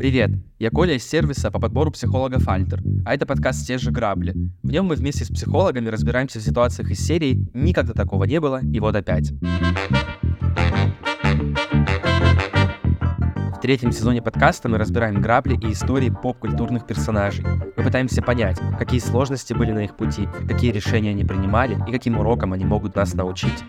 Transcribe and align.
Привет, 0.00 0.30
я 0.58 0.70
Коля 0.70 0.94
из 0.94 1.06
сервиса 1.06 1.50
по 1.50 1.60
подбору 1.60 1.90
психологов 1.90 2.48
Альтер, 2.48 2.82
а 3.04 3.12
это 3.12 3.26
подкаст 3.26 3.66
«Те 3.66 3.76
же 3.76 3.90
грабли». 3.90 4.34
В 4.62 4.70
нем 4.70 4.86
мы 4.86 4.94
вместе 4.94 5.26
с 5.26 5.28
психологами 5.28 5.90
разбираемся 5.90 6.38
в 6.38 6.42
ситуациях 6.42 6.90
из 6.90 7.06
серии 7.06 7.46
«Никогда 7.52 7.92
такого 7.92 8.24
не 8.24 8.40
было, 8.40 8.62
и 8.62 8.80
вот 8.80 8.96
опять». 8.96 9.32
В 13.52 13.60
третьем 13.60 13.92
сезоне 13.92 14.22
подкаста 14.22 14.70
мы 14.70 14.78
разбираем 14.78 15.20
грабли 15.20 15.58
и 15.62 15.72
истории 15.72 16.08
поп-культурных 16.08 16.86
персонажей. 16.86 17.44
Мы 17.76 17.84
пытаемся 17.84 18.22
понять, 18.22 18.58
какие 18.78 19.00
сложности 19.00 19.52
были 19.52 19.72
на 19.72 19.80
их 19.80 19.98
пути, 19.98 20.26
какие 20.48 20.72
решения 20.72 21.10
они 21.10 21.24
принимали 21.24 21.76
и 21.86 21.92
каким 21.92 22.18
урокам 22.18 22.54
они 22.54 22.64
могут 22.64 22.96
нас 22.96 23.12
научить. 23.12 23.62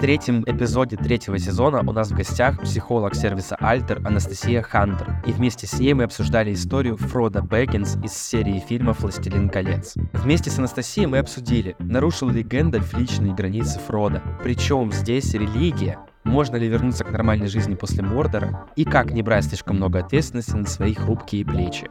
Третьем 0.00 0.42
эпизоде 0.46 0.96
третьего 0.96 1.38
сезона 1.38 1.80
у 1.86 1.92
нас 1.92 2.10
в 2.10 2.16
гостях 2.16 2.58
психолог 2.62 3.14
сервиса 3.14 3.56
Альтер 3.60 4.00
Анастасия 4.06 4.62
Хантер. 4.62 5.22
И 5.26 5.32
вместе 5.32 5.66
с 5.66 5.78
ней 5.78 5.92
мы 5.92 6.04
обсуждали 6.04 6.54
историю 6.54 6.96
Фрода 6.96 7.42
Бэггинс 7.42 7.98
из 8.02 8.14
серии 8.14 8.60
фильмов 8.66 9.00
«Властелин 9.00 9.50
колец». 9.50 9.94
Вместе 10.14 10.48
с 10.50 10.58
Анастасией 10.58 11.06
мы 11.06 11.18
обсудили, 11.18 11.76
нарушил 11.78 12.30
ли 12.30 12.42
Гэндальф 12.42 12.94
личные 12.94 13.34
границы 13.34 13.78
Фрода. 13.78 14.22
Причем 14.42 14.90
здесь 14.90 15.34
религия, 15.34 15.98
можно 16.24 16.56
ли 16.56 16.66
вернуться 16.66 17.04
к 17.04 17.10
нормальной 17.10 17.48
жизни 17.48 17.74
после 17.74 18.02
Мордора 18.02 18.68
и 18.76 18.84
как 18.84 19.10
не 19.10 19.22
брать 19.22 19.44
слишком 19.44 19.76
много 19.76 19.98
ответственности 19.98 20.52
на 20.52 20.66
свои 20.66 20.94
хрупкие 20.94 21.44
плечи. 21.44 21.90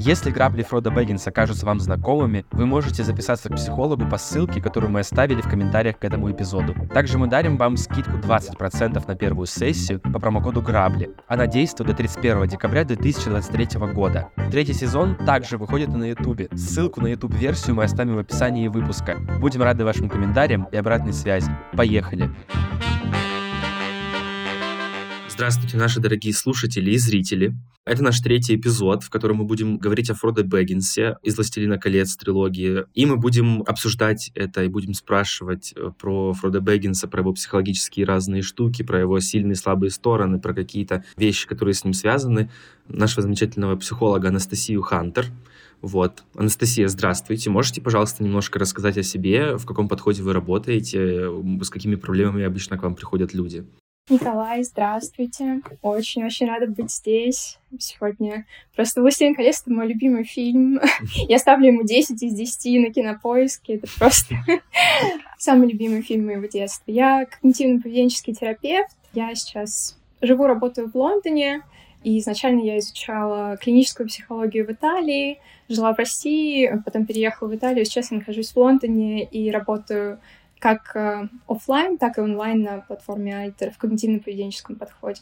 Если 0.00 0.30
грабли 0.30 0.62
Фрода 0.62 0.92
Бэггинса 0.92 1.32
кажутся 1.32 1.66
вам 1.66 1.80
знакомыми, 1.80 2.46
вы 2.52 2.66
можете 2.66 3.02
записаться 3.02 3.48
к 3.48 3.56
психологу 3.56 4.08
по 4.08 4.16
ссылке, 4.16 4.62
которую 4.62 4.92
мы 4.92 5.00
оставили 5.00 5.40
в 5.40 5.48
комментариях 5.48 5.98
к 5.98 6.04
этому 6.04 6.30
эпизоду. 6.30 6.72
Также 6.94 7.18
мы 7.18 7.26
дарим 7.26 7.56
вам 7.56 7.76
скидку 7.76 8.12
20% 8.12 9.04
на 9.08 9.14
первую 9.16 9.46
сессию 9.46 9.98
по 9.98 10.20
промокоду 10.20 10.62
Грабли. 10.62 11.10
Она 11.26 11.48
действует 11.48 11.90
до 11.90 11.96
31 11.96 12.46
декабря 12.46 12.84
2023 12.84 13.80
года. 13.92 14.28
Третий 14.52 14.72
сезон 14.72 15.16
также 15.16 15.58
выходит 15.58 15.88
на 15.88 16.04
ютубе. 16.04 16.48
Ссылку 16.54 17.00
на 17.00 17.08
ютуб-версию 17.08 17.74
мы 17.74 17.82
оставим 17.82 18.14
в 18.14 18.20
описании 18.20 18.68
выпуска. 18.68 19.16
Будем 19.40 19.62
рады 19.62 19.84
вашим 19.84 20.08
комментариям 20.08 20.68
и 20.70 20.76
обратной 20.76 21.12
связи. 21.12 21.50
Поехали! 21.76 22.30
Здравствуйте, 25.38 25.76
наши 25.76 26.00
дорогие 26.00 26.34
слушатели 26.34 26.90
и 26.90 26.98
зрители. 26.98 27.54
Это 27.86 28.02
наш 28.02 28.18
третий 28.18 28.56
эпизод, 28.56 29.04
в 29.04 29.08
котором 29.08 29.36
мы 29.36 29.44
будем 29.44 29.78
говорить 29.78 30.10
о 30.10 30.14
Фродо 30.14 30.42
Бэггинсе 30.42 31.16
из 31.22 31.36
«Властелина 31.36 31.78
колец» 31.78 32.16
трилогии. 32.16 32.86
И 32.94 33.06
мы 33.06 33.18
будем 33.18 33.62
обсуждать 33.62 34.32
это 34.34 34.64
и 34.64 34.68
будем 34.68 34.94
спрашивать 34.94 35.74
э, 35.76 35.92
про 35.96 36.32
Фродо 36.32 36.60
Бэггинса, 36.60 37.06
про 37.06 37.20
его 37.20 37.32
психологические 37.34 38.04
разные 38.04 38.42
штуки, 38.42 38.82
про 38.82 38.98
его 38.98 39.20
сильные 39.20 39.52
и 39.52 39.54
слабые 39.54 39.92
стороны, 39.92 40.40
про 40.40 40.54
какие-то 40.54 41.04
вещи, 41.16 41.46
которые 41.46 41.74
с 41.74 41.84
ним 41.84 41.92
связаны. 41.92 42.50
Нашего 42.88 43.22
замечательного 43.22 43.76
психолога 43.76 44.30
Анастасию 44.30 44.82
Хантер. 44.82 45.26
Вот. 45.80 46.24
Анастасия, 46.34 46.88
здравствуйте. 46.88 47.48
Можете, 47.48 47.80
пожалуйста, 47.80 48.24
немножко 48.24 48.58
рассказать 48.58 48.98
о 48.98 49.04
себе, 49.04 49.56
в 49.56 49.66
каком 49.66 49.86
подходе 49.86 50.20
вы 50.24 50.32
работаете, 50.32 51.30
с 51.62 51.70
какими 51.70 51.94
проблемами 51.94 52.42
обычно 52.42 52.76
к 52.76 52.82
вам 52.82 52.96
приходят 52.96 53.34
люди? 53.34 53.64
Николай, 54.10 54.62
здравствуйте. 54.62 55.60
Очень-очень 55.82 56.46
рада 56.46 56.66
быть 56.66 56.90
здесь 56.90 57.58
сегодня. 57.78 58.46
Просто 58.74 59.02
«Властелин 59.02 59.34
колец»— 59.34 59.60
это 59.66 59.70
мой 59.70 59.86
любимый 59.86 60.24
фильм. 60.24 60.80
Я 61.28 61.38
ставлю 61.38 61.66
ему 61.66 61.82
10 61.84 62.22
из 62.22 62.32
10 62.32 62.86
на 62.86 62.92
кинопоиске. 62.92 63.74
Это 63.74 63.86
просто 63.98 64.34
самый 65.38 65.68
любимый 65.68 66.00
фильм 66.00 66.24
моего 66.24 66.46
детства. 66.46 66.90
Я 66.90 67.26
когнитивно-поведенческий 67.26 68.32
терапевт. 68.32 68.96
Я 69.12 69.34
сейчас 69.34 69.98
живу, 70.22 70.46
работаю 70.46 70.90
в 70.90 70.94
Лондоне. 70.96 71.62
И 72.02 72.18
изначально 72.18 72.62
я 72.62 72.78
изучала 72.78 73.58
клиническую 73.58 74.08
психологию 74.08 74.66
в 74.66 74.70
Италии, 74.70 75.38
жила 75.68 75.92
в 75.92 75.98
России, 75.98 76.72
потом 76.82 77.04
переехала 77.04 77.48
в 77.48 77.54
Италию. 77.54 77.84
Сейчас 77.84 78.10
я 78.10 78.18
нахожусь 78.18 78.52
в 78.52 78.56
Лондоне 78.56 79.24
и 79.24 79.50
работаю 79.50 80.18
как 80.60 80.94
э, 80.94 81.28
офлайн, 81.46 81.98
так 81.98 82.18
и 82.18 82.20
онлайн 82.20 82.62
на 82.62 82.80
платформе 82.80 83.32
Alter 83.32 83.72
в 83.72 83.82
когнитивно-поведенческом 83.82 84.76
подходе. 84.76 85.20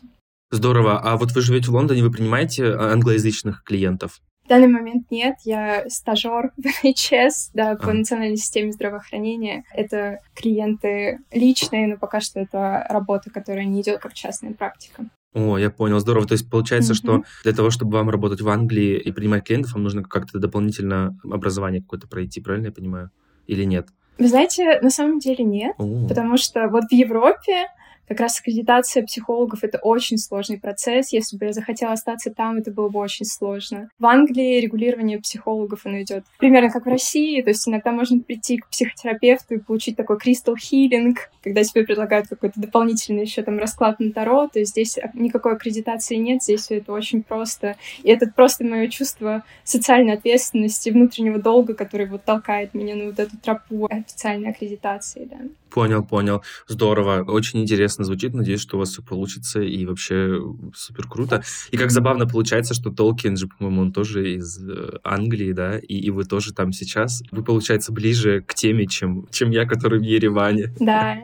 Здорово. 0.51 1.01
А 1.01 1.17
вот 1.17 1.33
вы 1.33 1.41
живете 1.41 1.71
в 1.71 1.75
Лондоне, 1.75 2.03
вы 2.03 2.11
принимаете 2.11 2.65
э, 2.65 2.77
англоязычных 2.77 3.65
клиентов? 3.65 4.21
В 4.45 4.49
данный 4.49 4.69
момент 4.69 5.11
нет. 5.11 5.35
Я 5.45 5.87
стажер 5.89 6.53
в 6.57 6.85
NHS, 6.85 7.51
да, 7.53 7.75
по 7.75 7.91
а. 7.91 7.95
национальной 7.95 8.37
системе 8.37 8.71
здравоохранения. 8.71 9.65
Это 9.75 10.21
клиенты 10.37 11.19
личные, 11.33 11.89
но 11.89 11.97
пока 11.97 12.21
что 12.21 12.39
это 12.39 12.87
работа, 12.89 13.31
которая 13.31 13.65
не 13.65 13.83
идет 13.83 13.99
как 13.99 14.15
частная 14.15 14.55
практика. 14.55 15.09
О, 15.35 15.59
я 15.59 15.69
понял, 15.69 15.99
здорово. 15.99 16.27
То 16.27 16.33
есть 16.33 16.49
получается, 16.49 16.93
mm-hmm. 16.93 16.97
что 16.97 17.25
для 17.43 17.53
того, 17.53 17.71
чтобы 17.71 17.93
вам 17.95 18.09
работать 18.09 18.41
в 18.41 18.49
Англии 18.49 18.97
и 18.97 19.11
принимать 19.11 19.45
клиентов, 19.45 19.73
вам 19.73 19.83
нужно 19.83 20.05
как-то 20.05 20.39
дополнительно 20.39 21.19
образование 21.25 21.83
какое-то 21.83 22.07
пройти, 22.07 22.41
правильно 22.41 22.67
я 22.67 22.73
понимаю? 22.73 23.11
Или 23.49 23.65
нет? 23.65 23.89
Вы 24.19 24.29
знаете, 24.29 24.81
на 24.81 24.91
самом 24.91 25.19
деле 25.19 25.45
нет, 25.45 25.75
О. 25.79 26.07
потому 26.09 26.37
что 26.37 26.69
вот 26.69 26.85
в 26.85 26.93
Европе 26.93 27.69
как 28.09 28.21
раз 28.21 28.39
аккредитация 28.39 29.03
психологов— 29.05 29.61
это 29.63 29.79
очень 29.79 30.19
сложный 30.19 30.59
процесс. 30.59 31.13
Если 31.13 31.37
бы 31.37 31.47
я 31.47 31.53
захотела 31.53 31.93
остаться 31.93 32.31
там, 32.31 32.59
это 32.59 32.71
было 32.71 32.89
бы 32.89 33.01
очень 33.01 33.27
сложно. 33.27 33.91
В 33.99 34.07
Англии 34.07 34.61
регулирование 34.61 35.19
психологов, 35.19 35.81
оно 35.85 36.03
идет 36.03 36.25
примерно 36.39 36.71
как 36.71 36.87
в 36.87 36.89
России. 36.89 37.43
То 37.43 37.51
есть 37.51 37.67
иногда 37.69 37.93
можно 37.93 38.21
прийти 38.21 38.59
к 38.59 38.69
психотерапевту 38.69 39.55
и 39.55 39.59
получить 39.59 39.97
такой 39.97 40.17
crystal 40.17 40.55
healing, 40.55 41.17
когда 41.43 41.63
тебе 41.65 41.85
предлагают 41.85 42.29
какой-то 42.29 42.61
дополнительный 42.61 43.23
еще 43.23 43.43
там 43.43 43.59
расклад 43.59 43.99
на 44.01 44.13
Таро. 44.13 44.49
То 44.49 44.59
есть 44.61 44.73
здесь 44.73 44.99
никакой 45.15 45.55
аккредитации 45.55 46.17
нет, 46.17 46.43
здесь 46.43 46.63
все 46.63 46.79
это 46.79 46.93
очень 46.93 47.23
просто. 47.23 47.77
И 48.03 48.11
это 48.11 48.27
просто 48.29 48.65
мое 48.65 48.89
чувство 48.89 49.45
социальной 49.65 50.15
ответственности, 50.15 50.91
внутреннего 50.91 51.39
долга, 51.39 51.75
который 51.75 52.07
вот 52.07 52.25
толкает 52.25 52.75
меня 52.75 52.95
на 52.95 53.07
вот 53.07 53.19
эту 53.19 53.37
тропу 53.39 53.87
официальной 53.91 54.51
аккредитации, 54.51 55.29
да. 55.31 55.39
Понял, 55.71 56.03
понял. 56.03 56.43
Здорово. 56.69 57.25
Очень 57.31 57.63
интересно 57.63 57.96
звучит. 58.05 58.35
Надеюсь, 58.35 58.61
что 58.61 58.77
у 58.77 58.81
вас 58.81 58.91
все 58.91 59.03
получится. 59.03 59.61
И 59.61 59.85
вообще 59.87 60.41
супер 60.75 61.09
круто. 61.09 61.43
И 61.71 61.77
как 61.77 61.91
забавно 61.91 62.27
получается, 62.27 62.75
что 62.75 62.91
Толкин 62.91 63.37
же, 63.37 63.49
по-моему, 63.49 63.83
он 63.83 63.93
тоже 63.93 64.35
из 64.35 64.59
э, 64.59 64.99
Англии, 65.05 65.53
да? 65.53 65.79
И, 65.79 65.99
и 65.99 66.11
вы 66.11 66.25
тоже 66.25 66.53
там 66.53 66.73
сейчас. 66.73 67.23
Вы, 67.31 67.43
получается, 67.45 67.93
ближе 67.93 68.43
к 68.43 68.55
теме, 68.55 68.87
чем, 68.87 69.27
чем 69.31 69.51
я, 69.51 69.67
который 69.67 69.99
в 69.99 70.03
Ереване. 70.03 70.75
Да. 70.81 71.19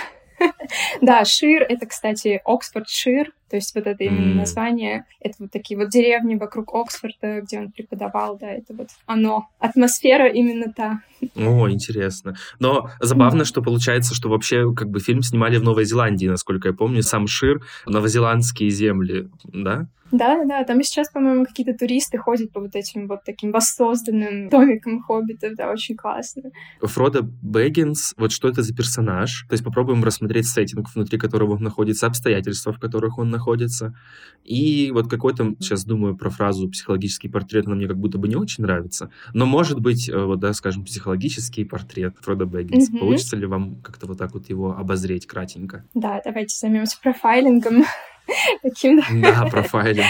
Да, 1.01 1.23
Шир— 1.23 1.61
это, 1.69 1.85
кстати, 1.85 2.41
Оксфорд 2.43 2.89
Шир, 2.89 3.31
то 3.53 3.57
есть 3.57 3.75
вот 3.75 3.85
это 3.85 4.03
именно 4.03 4.33
mm. 4.33 4.37
название, 4.37 5.05
это 5.19 5.35
вот 5.37 5.51
такие 5.51 5.77
вот 5.77 5.89
деревни 5.89 6.33
вокруг 6.33 6.73
Оксфорда, 6.73 7.41
где 7.41 7.59
он 7.59 7.71
преподавал, 7.71 8.35
да, 8.35 8.47
это 8.47 8.73
вот 8.73 8.87
оно, 9.05 9.47
атмосфера 9.59 10.27
именно 10.27 10.73
та. 10.73 11.01
О, 11.35 11.69
интересно. 11.69 12.35
Но 12.57 12.89
забавно, 12.99 13.43
mm. 13.43 13.45
что 13.45 13.61
получается, 13.61 14.15
что 14.15 14.29
вообще 14.29 14.73
как 14.73 14.89
бы 14.89 14.99
фильм 14.99 15.21
снимали 15.21 15.57
в 15.57 15.63
Новой 15.63 15.85
Зеландии, 15.85 16.25
насколько 16.25 16.69
я 16.69 16.73
помню, 16.73 17.03
сам 17.03 17.27
Шир, 17.27 17.61
новозеландские 17.85 18.71
земли, 18.71 19.29
да? 19.43 19.85
Да, 20.13 20.45
да. 20.45 20.63
Там 20.63 20.79
и 20.79 20.83
сейчас, 20.83 21.09
по-моему, 21.09 21.43
какие-то 21.43 21.73
туристы 21.73 22.19
ходят 22.19 22.51
по 22.51 22.61
вот 22.61 22.75
этим 22.75 23.07
вот 23.07 23.23
таким 23.25 23.51
воссозданным 23.51 24.47
домикам 24.47 25.01
хоббитов. 25.01 25.55
Да, 25.55 25.71
очень 25.71 25.95
классно. 25.95 26.51
Фродо 26.81 27.23
Бэггинс, 27.23 28.13
вот 28.17 28.31
что 28.31 28.47
это 28.47 28.61
за 28.61 28.75
персонаж? 28.75 29.45
То 29.49 29.53
есть 29.53 29.63
попробуем 29.63 30.03
рассмотреть 30.03 30.47
сеттинг, 30.47 30.93
внутри 30.93 31.17
которого 31.17 31.53
он 31.53 31.63
находится, 31.63 32.05
обстоятельства, 32.05 32.71
в 32.71 32.79
которых 32.79 33.17
он 33.17 33.31
находится. 33.31 33.95
И 34.43 34.91
вот 34.93 35.09
какой-то, 35.09 35.55
сейчас 35.59 35.83
думаю 35.83 36.15
про 36.15 36.29
фразу 36.29 36.69
«психологический 36.69 37.27
портрет», 37.27 37.65
она 37.65 37.75
мне 37.75 37.87
как 37.87 37.97
будто 37.97 38.19
бы 38.19 38.27
не 38.27 38.35
очень 38.35 38.63
нравится. 38.63 39.09
Но, 39.33 39.47
может 39.47 39.79
быть, 39.79 40.09
э, 40.09 40.25
вот, 40.25 40.39
да, 40.39 40.53
скажем, 40.53 40.85
психологический 40.85 41.65
портрет 41.65 42.17
Фродо 42.21 42.45
Бэггинс. 42.45 42.91
Mm-hmm. 42.91 42.99
Получится 42.99 43.35
ли 43.35 43.47
вам 43.47 43.81
как-то 43.81 44.05
вот 44.05 44.19
так 44.19 44.33
вот 44.33 44.47
его 44.49 44.77
обозреть 44.77 45.25
кратенько? 45.25 45.85
Да, 45.95 46.21
давайте 46.23 46.55
займемся 46.55 46.97
профайлингом. 47.01 47.83
Таким, 48.61 48.99
да. 48.99 49.43
Да, 49.43 49.45
профайлинг. 49.49 50.05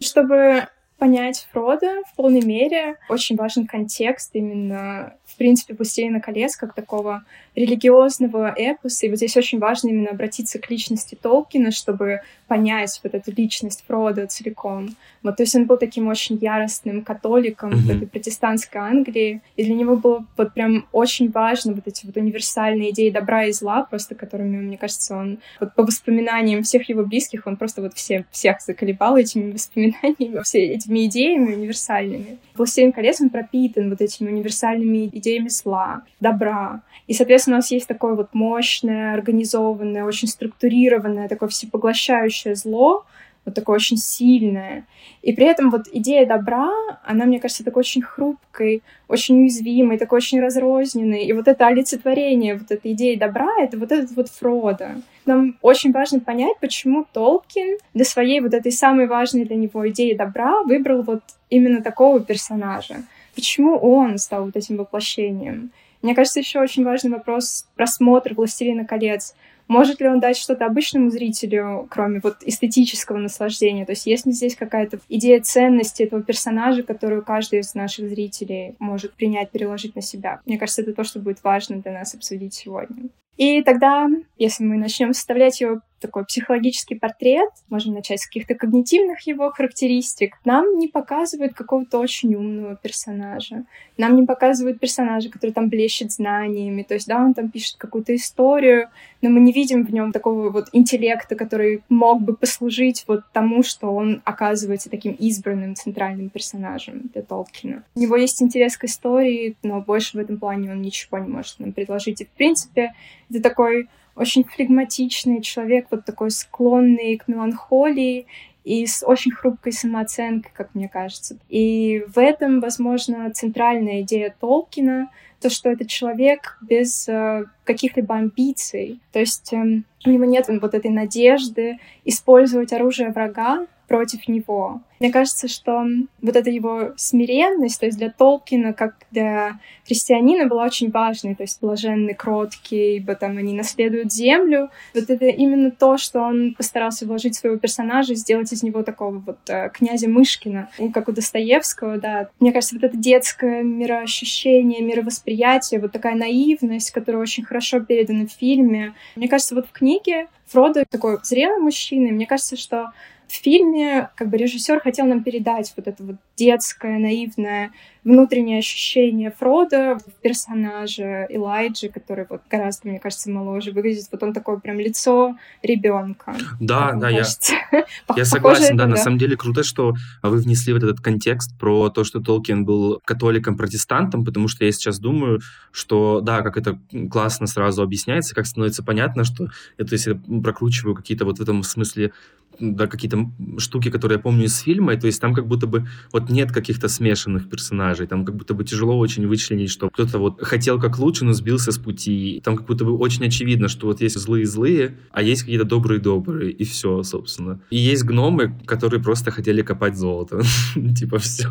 Чтобы 0.00 0.66
понять 0.98 1.46
Фрода 1.52 2.02
в 2.10 2.16
полной 2.16 2.42
мере, 2.42 2.96
очень 3.08 3.36
важен 3.36 3.66
контекст 3.66 4.30
именно, 4.34 5.14
в 5.28 5.36
принципе, 5.36 5.74
«Властелина 5.74 6.20
колец» 6.20 6.56
как 6.56 6.74
такого 6.74 7.22
религиозного 7.54 8.52
эпоса. 8.56 9.06
И 9.06 9.08
вот 9.08 9.16
здесь 9.16 9.36
очень 9.36 9.58
важно 9.58 9.88
именно 9.88 10.10
обратиться 10.10 10.58
к 10.58 10.68
личности 10.70 11.16
Толкина, 11.20 11.70
чтобы 11.70 12.22
понять 12.48 13.00
вот 13.02 13.14
эту 13.14 13.32
личность 13.32 13.84
Фрода 13.86 14.26
целиком. 14.26 14.96
Вот, 15.22 15.36
то 15.36 15.42
есть 15.42 15.54
он 15.54 15.66
был 15.66 15.76
таким 15.76 16.08
очень 16.08 16.36
яростным 16.36 17.02
католиком 17.02 17.70
mm-hmm. 17.70 17.76
в 17.76 17.90
этой 17.90 18.08
протестантской 18.08 18.80
Англии, 18.80 19.42
и 19.56 19.64
для 19.64 19.74
него 19.74 19.96
было 19.96 20.24
вот 20.36 20.54
прям 20.54 20.86
очень 20.92 21.30
важно 21.30 21.74
вот 21.74 21.86
эти 21.86 22.06
вот 22.06 22.16
универсальные 22.16 22.90
идеи 22.90 23.10
добра 23.10 23.44
и 23.44 23.52
зла, 23.52 23.82
просто 23.82 24.14
которыми, 24.14 24.56
мне 24.56 24.78
кажется, 24.78 25.16
он 25.16 25.38
вот 25.60 25.74
по 25.74 25.82
воспоминаниям 25.82 26.62
всех 26.62 26.88
его 26.88 27.04
близких, 27.04 27.46
он 27.46 27.56
просто 27.56 27.82
вот 27.82 27.94
все, 27.94 28.24
всех 28.30 28.60
заколебал 28.60 29.16
этими 29.16 29.52
воспоминаниями, 29.52 30.42
все 30.42 30.64
эти 30.64 30.88
этими 30.88 31.06
идеями 31.06 31.54
универсальными. 31.54 32.38
«Властелин 32.56 32.92
колец» 32.92 33.20
он 33.20 33.30
пропитан 33.30 33.90
вот 33.90 34.00
этими 34.00 34.30
универсальными 34.30 35.10
идеями 35.18 35.48
зла, 35.48 36.02
добра. 36.20 36.82
И, 37.06 37.14
соответственно, 37.14 37.56
у 37.56 37.58
нас 37.58 37.70
есть 37.70 37.86
такое 37.86 38.14
вот 38.14 38.34
мощное, 38.34 39.14
организованное, 39.14 40.04
очень 40.04 40.28
структурированное, 40.28 41.28
такое 41.28 41.48
всепоглощающее 41.48 42.54
зло, 42.54 43.04
вот 43.48 43.54
такое 43.54 43.76
очень 43.76 43.96
сильное. 43.96 44.84
И 45.22 45.32
при 45.32 45.46
этом 45.46 45.70
вот 45.70 45.88
идея 45.90 46.26
добра, 46.26 46.70
она, 47.04 47.24
мне 47.24 47.40
кажется, 47.40 47.64
такой 47.64 47.80
очень 47.80 48.02
хрупкой, 48.02 48.82
очень 49.08 49.40
уязвимой, 49.40 49.98
такой 49.98 50.18
очень 50.18 50.40
разрозненной. 50.40 51.24
И 51.24 51.32
вот 51.32 51.48
это 51.48 51.66
олицетворение 51.66 52.56
вот 52.56 52.70
этой 52.70 52.92
идеи 52.92 53.14
добра— 53.14 53.48
это 53.58 53.78
вот 53.78 53.90
этот 53.90 54.14
вот 54.14 54.28
Фродо. 54.28 54.88
Нам 55.24 55.56
очень 55.62 55.92
важно 55.92 56.20
понять, 56.20 56.58
почему 56.60 57.06
Толкин 57.12 57.78
для 57.94 58.04
своей 58.04 58.40
вот 58.40 58.54
этой 58.54 58.70
самой 58.70 59.06
важной 59.06 59.44
для 59.44 59.56
него 59.56 59.88
идеи 59.88 60.12
добра 60.12 60.62
выбрал 60.62 61.02
вот 61.02 61.22
именно 61.50 61.82
такого 61.82 62.20
персонажа. 62.20 62.96
Почему 63.38 63.78
он 63.78 64.18
стал 64.18 64.46
вот 64.46 64.56
этим 64.56 64.78
воплощением? 64.78 65.70
Мне 66.02 66.16
кажется, 66.16 66.40
еще 66.40 66.58
очень 66.58 66.82
важный 66.82 67.12
вопрос 67.12 67.68
просмотра 67.76 68.34
«Властелина 68.34 68.84
колец». 68.84 69.36
Может 69.68 70.00
ли 70.00 70.08
он 70.08 70.18
дать 70.18 70.36
что-то 70.36 70.66
обычному 70.66 71.08
зрителю, 71.08 71.86
кроме 71.88 72.18
вот 72.18 72.38
эстетического 72.40 73.18
наслаждения? 73.18 73.86
То 73.86 73.92
есть 73.92 74.06
есть 74.06 74.26
ли 74.26 74.32
здесь 74.32 74.56
какая-то 74.56 74.98
идея 75.08 75.40
ценности 75.40 76.02
этого 76.02 76.20
персонажа, 76.20 76.82
которую 76.82 77.24
каждый 77.24 77.60
из 77.60 77.76
наших 77.76 78.08
зрителей 78.08 78.74
может 78.80 79.14
принять, 79.14 79.52
переложить 79.52 79.94
на 79.94 80.02
себя? 80.02 80.40
Мне 80.44 80.58
кажется, 80.58 80.82
это 80.82 80.92
то, 80.92 81.04
что 81.04 81.20
будет 81.20 81.44
важно 81.44 81.76
для 81.80 81.92
нас 81.92 82.16
обсудить 82.16 82.54
сегодня. 82.54 83.04
И 83.36 83.62
тогда, 83.62 84.08
если 84.36 84.64
мы 84.64 84.78
начнем 84.78 85.14
составлять 85.14 85.60
его 85.60 85.80
такой 86.00 86.24
психологический 86.24 86.94
портрет, 86.94 87.50
можем 87.68 87.94
начать 87.94 88.20
с 88.20 88.26
каких-то 88.26 88.54
когнитивных 88.54 89.20
его 89.26 89.50
характеристик, 89.50 90.38
нам 90.44 90.78
не 90.78 90.88
показывают 90.88 91.54
какого-то 91.54 91.98
очень 91.98 92.34
умного 92.34 92.76
персонажа. 92.76 93.64
Нам 93.96 94.16
не 94.16 94.24
показывают 94.24 94.80
персонажа, 94.80 95.28
который 95.28 95.50
там 95.50 95.68
блещет 95.68 96.12
знаниями. 96.12 96.82
То 96.82 96.94
есть, 96.94 97.08
да, 97.08 97.18
он 97.24 97.34
там 97.34 97.50
пишет 97.50 97.76
какую-то 97.78 98.14
историю, 98.14 98.88
но 99.22 99.30
мы 99.30 99.40
не 99.40 99.52
видим 99.52 99.84
в 99.84 99.92
нем 99.92 100.12
такого 100.12 100.50
вот 100.50 100.68
интеллекта, 100.72 101.34
который 101.34 101.82
мог 101.88 102.22
бы 102.22 102.36
послужить 102.36 103.04
вот 103.08 103.22
тому, 103.32 103.62
что 103.62 103.92
он 103.94 104.22
оказывается 104.24 104.90
таким 104.90 105.12
избранным 105.14 105.74
центральным 105.74 106.30
персонажем 106.30 107.10
для 107.12 107.22
Толкина. 107.22 107.82
У 107.94 108.00
него 108.00 108.16
есть 108.16 108.40
интерес 108.42 108.76
к 108.76 108.84
истории, 108.84 109.56
но 109.62 109.80
больше 109.80 110.16
в 110.16 110.20
этом 110.20 110.38
плане 110.38 110.70
он 110.70 110.82
ничего 110.82 111.18
не 111.18 111.28
может 111.28 111.58
нам 111.58 111.72
предложить. 111.72 112.20
И, 112.20 112.24
в 112.24 112.30
принципе, 112.30 112.92
это 113.30 113.42
такой 113.42 113.88
очень 114.18 114.44
флегматичный 114.44 115.40
человек, 115.40 115.86
вот 115.90 116.04
такой 116.04 116.30
склонный 116.30 117.16
к 117.16 117.28
меланхолии 117.28 118.26
и 118.64 118.86
с 118.86 119.06
очень 119.06 119.32
хрупкой 119.32 119.72
самооценкой, 119.72 120.50
как 120.54 120.74
мне 120.74 120.88
кажется. 120.88 121.38
И 121.48 122.04
в 122.06 122.18
этом, 122.18 122.60
возможно, 122.60 123.30
центральная 123.32 124.02
идея 124.02 124.34
Толкина, 124.38 125.08
то, 125.40 125.48
что 125.50 125.70
это 125.70 125.86
человек 125.86 126.58
без 126.60 127.08
э, 127.08 127.44
каких-либо 127.64 128.16
амбиций. 128.16 129.00
То 129.12 129.20
есть 129.20 129.52
э, 129.52 129.82
у 130.04 130.10
него 130.10 130.24
нет 130.24 130.46
вот 130.48 130.74
этой 130.74 130.90
надежды 130.90 131.78
использовать 132.04 132.72
оружие 132.72 133.10
врага 133.10 133.66
против 133.88 134.28
него. 134.28 134.82
Мне 135.00 135.10
кажется, 135.10 135.48
что 135.48 135.84
вот 136.20 136.36
эта 136.36 136.50
его 136.50 136.92
смиренность, 136.96 137.80
то 137.80 137.86
есть 137.86 137.98
для 137.98 138.10
Толкина, 138.10 138.72
как 138.72 138.96
для 139.10 139.58
христианина, 139.86 140.46
была 140.46 140.64
очень 140.64 140.90
важной, 140.90 141.34
то 141.34 141.44
есть 141.44 141.60
блаженный, 141.60 142.14
кроткий, 142.14 142.96
ибо 142.96 143.14
там 143.14 143.38
они 143.38 143.54
наследуют 143.54 144.12
землю. 144.12 144.70
Вот 144.94 145.08
это 145.08 145.26
именно 145.26 145.70
то, 145.70 145.96
что 145.98 146.20
он 146.20 146.54
постарался 146.54 147.06
вложить 147.06 147.36
в 147.36 147.40
своего 147.40 147.58
персонажа, 147.58 148.14
сделать 148.14 148.52
из 148.52 148.62
него 148.62 148.82
такого 148.82 149.18
вот 149.18 149.38
э, 149.48 149.70
князя 149.70 150.08
Мышкина, 150.08 150.68
ну, 150.78 150.90
как 150.90 151.08
у 151.08 151.12
Достоевского, 151.12 151.98
да. 151.98 152.28
Мне 152.40 152.52
кажется, 152.52 152.74
вот 152.74 152.84
это 152.84 152.96
детское 152.96 153.62
мироощущение, 153.62 154.82
мировосприятие, 154.82 155.80
вот 155.80 155.92
такая 155.92 156.16
наивность, 156.16 156.90
которая 156.90 157.22
очень 157.22 157.44
хорошо 157.44 157.80
передана 157.80 158.26
в 158.26 158.32
фильме. 158.32 158.94
Мне 159.16 159.28
кажется, 159.28 159.54
вот 159.54 159.68
в 159.68 159.72
книге 159.72 160.26
Фродо 160.48 160.84
такой 160.88 161.18
зрелый 161.22 161.60
мужчина, 161.60 162.08
и 162.08 162.12
мне 162.12 162.26
кажется, 162.26 162.56
что 162.56 162.92
в 163.28 163.32
фильме 163.32 164.08
как 164.16 164.30
бы 164.30 164.38
режиссер 164.38 164.80
хотел 164.80 165.06
нам 165.06 165.22
передать 165.22 165.72
вот 165.76 165.86
это 165.86 166.02
вот 166.02 166.16
детское, 166.36 166.98
наивное, 166.98 167.72
внутреннее 168.04 168.60
ощущение 168.60 169.30
Фрода 169.30 169.98
в 169.98 170.22
персонаже 170.22 171.26
Элайджи, 171.28 171.90
который 171.90 172.26
вот 172.30 172.40
гораздо, 172.50 172.88
мне 172.88 172.98
кажется, 172.98 173.30
моложе 173.30 173.72
выглядит. 173.72 174.06
Вот 174.10 174.22
он 174.22 174.32
такое 174.32 174.56
прям 174.56 174.80
лицо 174.80 175.36
ребенка. 175.62 176.34
Да, 176.58 176.92
да, 176.92 177.10
я, 177.10 177.24
я 178.16 178.24
согласен, 178.24 178.78
да, 178.78 178.84
да, 178.84 178.90
на 178.90 178.96
самом 178.96 179.18
деле 179.18 179.36
круто, 179.36 179.62
что 179.62 179.94
вы 180.22 180.38
внесли 180.38 180.72
вот 180.72 180.82
этот 180.82 181.00
контекст 181.00 181.56
про 181.58 181.90
то, 181.90 182.04
что 182.04 182.20
Толкин 182.20 182.64
был 182.64 183.00
католиком-протестантом, 183.04 184.24
потому 184.24 184.48
что 184.48 184.64
я 184.64 184.72
сейчас 184.72 184.98
думаю, 184.98 185.40
что, 185.70 186.22
да, 186.22 186.40
как 186.40 186.56
это 186.56 186.78
классно 187.10 187.46
сразу 187.46 187.82
объясняется, 187.82 188.34
как 188.34 188.46
становится 188.46 188.82
понятно, 188.82 189.24
что 189.24 189.48
это 189.76 189.94
если 189.94 190.14
прокручиваю 190.14 190.94
какие-то 190.94 191.26
вот 191.26 191.38
в 191.38 191.42
этом 191.42 191.62
смысле 191.62 192.12
да, 192.60 192.86
какие-то 192.86 193.30
штуки, 193.58 193.90
которые 193.90 194.16
я 194.16 194.22
помню 194.22 194.44
из 194.44 194.58
фильма, 194.58 194.94
и 194.94 195.00
то 195.00 195.06
есть 195.06 195.20
там 195.20 195.34
как 195.34 195.46
будто 195.46 195.66
бы 195.66 195.86
вот 196.12 196.30
нет 196.30 196.52
каких-то 196.52 196.88
смешанных 196.88 197.48
персонажей, 197.48 198.06
там 198.06 198.24
как 198.24 198.36
будто 198.36 198.54
бы 198.54 198.64
тяжело 198.64 198.98
очень 198.98 199.26
вычленить, 199.26 199.70
что 199.70 199.90
кто-то 199.90 200.18
вот 200.18 200.42
хотел 200.42 200.80
как 200.80 200.98
лучше, 200.98 201.24
но 201.24 201.32
сбился 201.32 201.72
с 201.72 201.78
пути, 201.78 202.40
там 202.44 202.56
как 202.56 202.66
будто 202.66 202.84
бы 202.84 202.96
очень 202.96 203.24
очевидно, 203.24 203.68
что 203.68 203.86
вот 203.86 204.00
есть 204.00 204.18
злые-злые, 204.18 204.96
а 205.10 205.22
есть 205.22 205.42
какие-то 205.42 205.64
добрые-добрые, 205.64 206.50
и 206.50 206.64
все, 206.64 207.02
собственно. 207.02 207.60
И 207.70 207.76
есть 207.76 208.04
гномы, 208.04 208.58
которые 208.66 209.02
просто 209.02 209.30
хотели 209.30 209.62
копать 209.62 209.96
золото, 209.96 210.42
типа 210.96 211.18
все. 211.18 211.50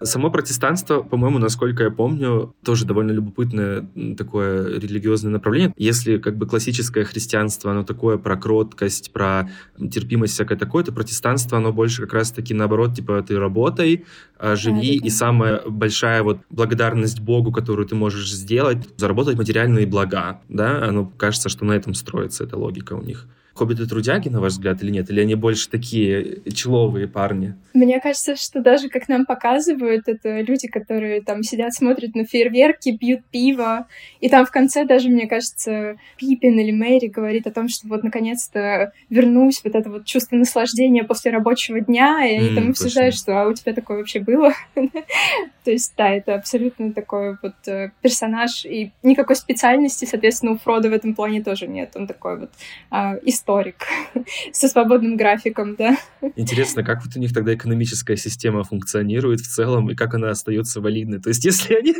Само 0.00 0.30
протестанство, 0.30 1.02
по-моему, 1.02 1.38
насколько 1.38 1.82
я 1.82 1.90
помню, 1.90 2.54
тоже 2.64 2.84
довольно 2.84 3.10
любопытное 3.10 3.88
такое 4.16 4.78
религиозное 4.78 5.32
направление. 5.32 5.74
Если 5.76 6.18
как 6.18 6.36
бы 6.36 6.46
классическое 6.46 7.04
христианство, 7.04 7.72
оно 7.72 7.82
такое 7.82 8.16
про 8.16 8.36
кроткость, 8.36 9.12
про 9.12 9.50
терпимость 9.90 10.36
всякое 10.38 10.56
такое, 10.56 10.84
то 10.84 10.92
протестанство, 10.92 11.58
оно 11.58 11.72
больше 11.72 12.02
как 12.02 12.12
раз-таки 12.12 12.54
наоборот, 12.54 12.94
типа 12.94 13.22
ты 13.22 13.38
работай, 13.38 14.04
а, 14.38 14.54
живи, 14.54 15.00
да, 15.00 15.06
и 15.06 15.10
самая 15.10 15.62
большая 15.66 16.22
вот 16.22 16.38
благодарность 16.50 17.20
Богу, 17.20 17.50
которую 17.50 17.86
ты 17.88 17.94
можешь 17.94 18.32
сделать, 18.32 18.88
заработать 18.96 19.36
материальные 19.36 19.86
блага, 19.86 20.40
да, 20.48 20.84
оно 20.84 21.06
кажется, 21.06 21.48
что 21.48 21.64
на 21.64 21.72
этом 21.72 21.94
строится 21.94 22.44
эта 22.44 22.56
логика 22.56 22.92
у 22.94 23.02
них 23.02 23.26
хоббиты-трудяги, 23.58 24.28
на 24.28 24.40
ваш 24.40 24.52
взгляд, 24.52 24.82
или 24.82 24.90
нет? 24.90 25.10
Или 25.10 25.20
они 25.20 25.34
больше 25.34 25.68
такие 25.68 26.42
человые 26.52 27.08
парни? 27.08 27.54
Мне 27.74 28.00
кажется, 28.00 28.36
что 28.36 28.60
даже 28.60 28.88
как 28.88 29.08
нам 29.08 29.26
показывают, 29.26 30.08
это 30.08 30.40
люди, 30.40 30.68
которые 30.68 31.20
там 31.22 31.42
сидят, 31.42 31.74
смотрят 31.74 32.14
на 32.14 32.24
фейерверки, 32.24 32.96
пьют 32.96 33.20
пиво, 33.30 33.86
и 34.20 34.28
там 34.28 34.46
в 34.46 34.50
конце 34.50 34.84
даже, 34.84 35.08
мне 35.08 35.26
кажется, 35.26 35.96
Пипин 36.16 36.58
или 36.58 36.72
Мэри 36.72 37.06
говорит 37.06 37.46
о 37.46 37.50
том, 37.50 37.68
что 37.68 37.88
вот 37.88 38.02
наконец-то 38.02 38.92
вернусь, 39.10 39.60
вот 39.64 39.74
это 39.74 39.90
вот 39.90 40.04
чувство 40.04 40.36
наслаждения 40.36 41.04
после 41.04 41.30
рабочего 41.30 41.80
дня, 41.80 42.26
и 42.26 42.36
они 42.36 42.50
mm, 42.50 42.54
там 42.54 42.70
обсуждают, 42.70 43.14
что 43.14 43.40
а 43.40 43.46
у 43.46 43.54
тебя 43.54 43.72
такое 43.74 43.98
вообще 43.98 44.20
было? 44.20 44.52
То 45.64 45.70
есть, 45.70 45.92
да, 45.96 46.08
это 46.08 46.34
абсолютно 46.34 46.92
такой 46.92 47.36
вот 47.42 47.54
э, 47.66 47.90
персонаж, 48.00 48.64
и 48.64 48.92
никакой 49.02 49.36
специальности, 49.36 50.04
соответственно, 50.04 50.52
у 50.52 50.58
Фрода 50.58 50.88
в 50.88 50.92
этом 50.92 51.14
плане 51.14 51.42
тоже 51.42 51.66
нет. 51.66 51.92
Он 51.94 52.06
такой 52.06 52.38
вот 52.38 52.50
а, 52.90 53.16
историк 53.48 53.86
со 54.52 54.68
свободным 54.68 55.16
графиком, 55.16 55.74
да. 55.76 55.96
Интересно, 56.36 56.84
как 56.84 57.04
вот 57.04 57.16
у 57.16 57.18
них 57.18 57.32
тогда 57.32 57.54
экономическая 57.54 58.16
система 58.16 58.62
функционирует 58.64 59.40
в 59.40 59.48
целом, 59.48 59.90
и 59.90 59.94
как 59.94 60.14
она 60.14 60.30
остается 60.30 60.80
валидной? 60.80 61.20
То 61.20 61.30
есть, 61.30 61.44
если 61.44 61.74
они 61.74 61.94